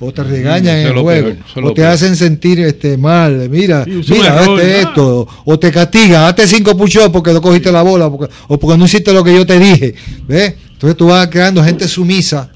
[0.00, 4.02] o te regañan en el juego, peor, o te hacen sentir este mal, mira, sí,
[4.08, 8.32] mira, hazte esto, o te castigan, hazte cinco push porque no cogiste la bola, porque,
[8.48, 9.94] o porque no hiciste lo que yo te dije,
[10.26, 10.54] ¿ves?
[10.72, 12.50] Entonces tú vas creando gente sumisa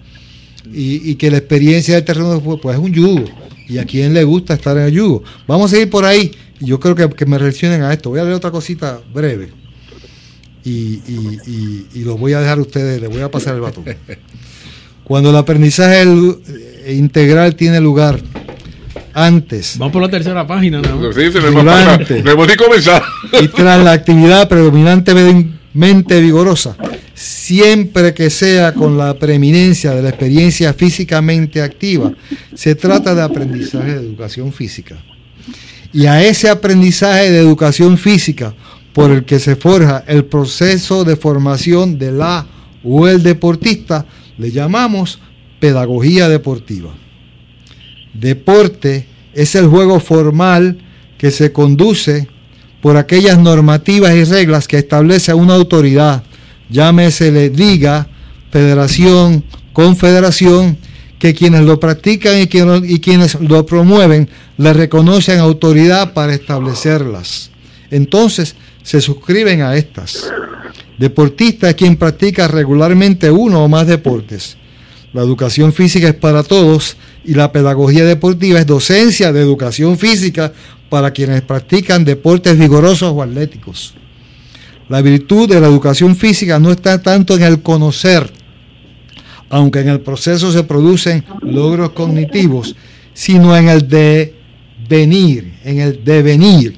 [0.73, 3.25] y, y que la experiencia del terreno de juego, pues es un yugo,
[3.69, 5.23] y a quien le gusta estar en el yugo.
[5.47, 8.11] Vamos a seguir por ahí, y yo creo que, que me reaccionen a esto.
[8.11, 9.51] Voy a leer otra cosita breve.
[10.65, 10.71] Y,
[11.07, 13.85] y, y, y lo voy a dejar a ustedes, les voy a pasar el batón.
[15.05, 16.05] Cuando el aprendizaje
[16.89, 18.21] integral tiene lugar
[19.15, 19.79] antes.
[19.79, 21.13] Vamos por la tercera página, ¿no?
[21.13, 23.03] Sí, se durante, me voy a comenzar.
[23.41, 26.77] Y tras la actividad predominantemente vigorosa,
[27.19, 32.13] siempre que sea con la preeminencia de la experiencia físicamente activa,
[32.55, 34.97] se trata de aprendizaje de educación física.
[35.93, 38.55] Y a ese aprendizaje de educación física
[38.93, 42.47] por el que se forja el proceso de formación de la
[42.85, 44.07] o el deportista,
[44.37, 45.19] le llamamos
[45.59, 46.91] pedagogía deportiva.
[48.15, 50.79] Deporte es el juego formal
[51.19, 52.29] que se conduce
[52.81, 56.23] por aquellas normativas y reglas que establece una autoridad,
[56.71, 58.09] llámese liga,
[58.51, 60.79] federación, confederación,
[61.19, 67.51] que quienes lo practican y, y quienes lo promueven le reconocen autoridad para establecerlas.
[67.91, 70.31] Entonces se suscriben a estas.
[70.99, 74.57] Deportista es quien practica regularmente uno o más deportes.
[75.13, 80.53] La educación física es para todos y la pedagogía deportiva es docencia de educación física
[80.89, 83.95] para quienes practican deportes vigorosos o atléticos.
[84.89, 88.31] La virtud de la educación física no está tanto en el conocer,
[89.51, 92.75] aunque en el proceso se producen logros cognitivos,
[93.13, 96.77] sino en el devenir, en el devenir,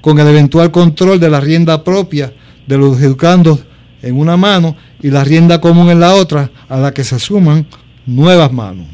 [0.00, 2.32] con el eventual control de la rienda propia
[2.66, 3.60] de los educandos
[4.00, 7.66] en una mano y la rienda común en la otra, a la que se suman
[8.06, 8.86] nuevas manos.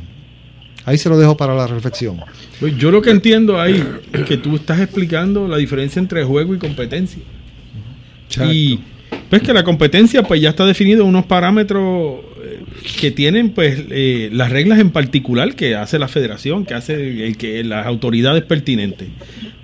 [0.85, 2.21] Ahí se lo dejo para la reflexión.
[2.59, 6.55] Pues yo lo que entiendo ahí es que tú estás explicando la diferencia entre juego
[6.55, 7.23] y competencia.
[8.29, 8.53] Exacto.
[8.53, 8.81] Y
[9.31, 12.21] pues que la competencia pues ya está definido unos parámetros
[13.01, 17.37] que tienen pues eh, las reglas en particular que hace la federación, que hace el,
[17.37, 19.09] que las autoridades pertinentes.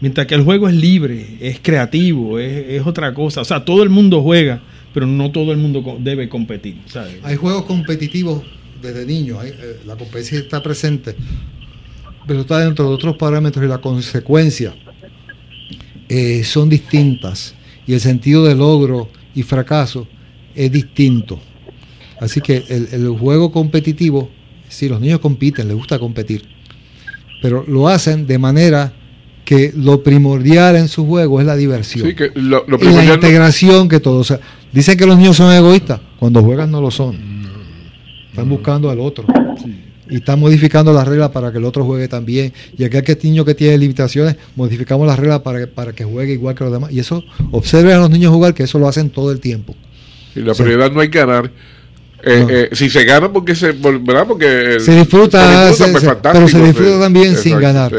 [0.01, 3.41] Mientras que el juego es libre, es creativo, es, es otra cosa.
[3.41, 4.61] O sea, todo el mundo juega,
[4.93, 6.77] pero no todo el mundo debe competir.
[6.87, 7.17] ¿sabes?
[7.23, 8.43] Hay juegos competitivos
[8.81, 11.15] desde niños, hay, eh, la competencia está presente,
[12.27, 14.75] pero está dentro de otros parámetros y las consecuencias
[16.09, 17.55] eh, son distintas
[17.87, 20.07] y el sentido de logro y fracaso
[20.55, 21.41] es distinto.
[22.21, 24.31] Así que el, el, juego competitivo,
[24.69, 26.45] sí, los niños compiten, les gusta competir,
[27.41, 28.93] pero lo hacen de manera
[29.45, 32.07] que lo primordial en su juego es la diversión.
[32.07, 34.21] Sí, que lo, lo y la integración que todo.
[34.21, 34.39] O sea,
[34.73, 37.33] dicen que los niños son egoístas, cuando juegan no lo son.
[38.31, 39.27] Están buscando al otro.
[39.63, 39.92] Sí.
[40.11, 42.53] Y están modificando las reglas para que el otro juegue también.
[42.77, 46.33] Y aquel que niño que tiene limitaciones, modificamos las reglas para que, para que juegue
[46.33, 46.91] igual que los demás.
[46.93, 47.23] Y eso,
[47.53, 49.75] observen a los niños jugar, que eso lo hacen todo el tiempo.
[50.35, 51.51] Y la prioridad no hay que ganar.
[52.25, 52.51] Eh, No.
[52.51, 54.27] eh, si se gana porque se ¿verdad?
[54.29, 56.63] porque el- se disfruta, se- pues, se- pero se sí.
[56.63, 57.93] disfruta también sin ganar.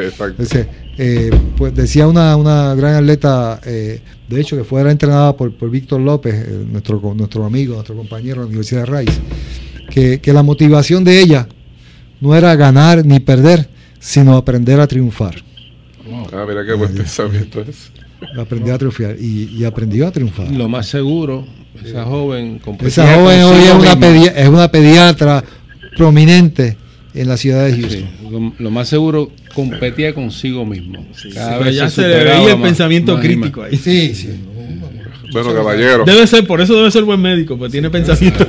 [0.98, 4.00] eh, pues decía una, una gran atleta, eh,
[4.30, 6.36] de hecho, que fuera entrenada por, por Víctor López,
[6.72, 9.20] nuestro, nuestro amigo, nuestro compañero de la Universidad de Rice,
[9.90, 11.48] que, que la motivación de ella
[12.24, 13.68] no era ganar ni perder,
[14.00, 15.36] sino aprender a triunfar.
[16.34, 17.92] Ah, mira qué buen pensamiento es.
[18.38, 20.50] Aprender a triunfar y, y aprendió a triunfar.
[20.50, 21.46] Lo más seguro,
[21.84, 24.08] esa joven competía Esa joven hoy es una, misma.
[24.08, 25.44] pedi- es una pediatra
[25.98, 26.78] prominente
[27.14, 28.00] en la ciudad de Houston.
[28.00, 31.06] Sí, lo, lo más seguro competía consigo mismo.
[31.34, 33.26] Cada vez ya se se le superaba veía el más- pensamiento más.
[33.26, 33.76] crítico ahí.
[33.78, 34.30] Sí, sí.
[35.34, 36.04] Bueno, caballero.
[36.06, 38.46] Debe ser, por eso debe ser buen médico, pues tiene pensamiento.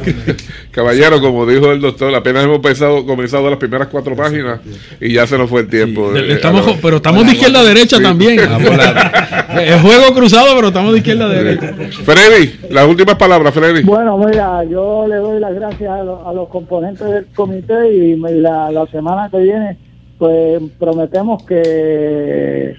[0.71, 4.61] Caballero, como dijo el doctor, apenas hemos pensado, comenzado las primeras cuatro páginas
[5.01, 6.13] y ya se nos fue el tiempo.
[6.15, 8.03] Sí, Eh, estamos la- pero estamos de izquierda a derecha Sí.
[8.03, 8.39] también.
[9.55, 11.75] Es juego cruzado, pero estamos de izquierda a derecha.
[12.05, 13.83] Freddy, las últimas palabras, Freddy.
[13.83, 18.17] Bueno, mira, yo le doy las gracias a, lo- a los componentes del comité y
[18.17, 19.77] me- la, la semana que viene,
[20.19, 22.75] pues prometemos que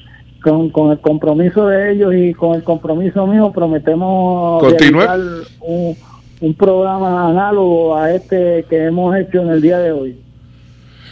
[0.45, 5.19] con, con el compromiso de ellos y con el compromiso mío, prometemos realizar
[5.59, 5.97] un,
[6.39, 10.21] un programa análogo a este que hemos hecho en el día de hoy.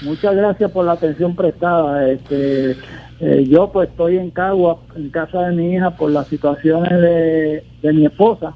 [0.03, 2.11] Muchas gracias por la atención prestada.
[2.11, 2.75] Este,
[3.21, 7.63] eh, yo pues estoy en Cagua, en casa de mi hija, por las situaciones de,
[7.81, 8.53] de mi esposa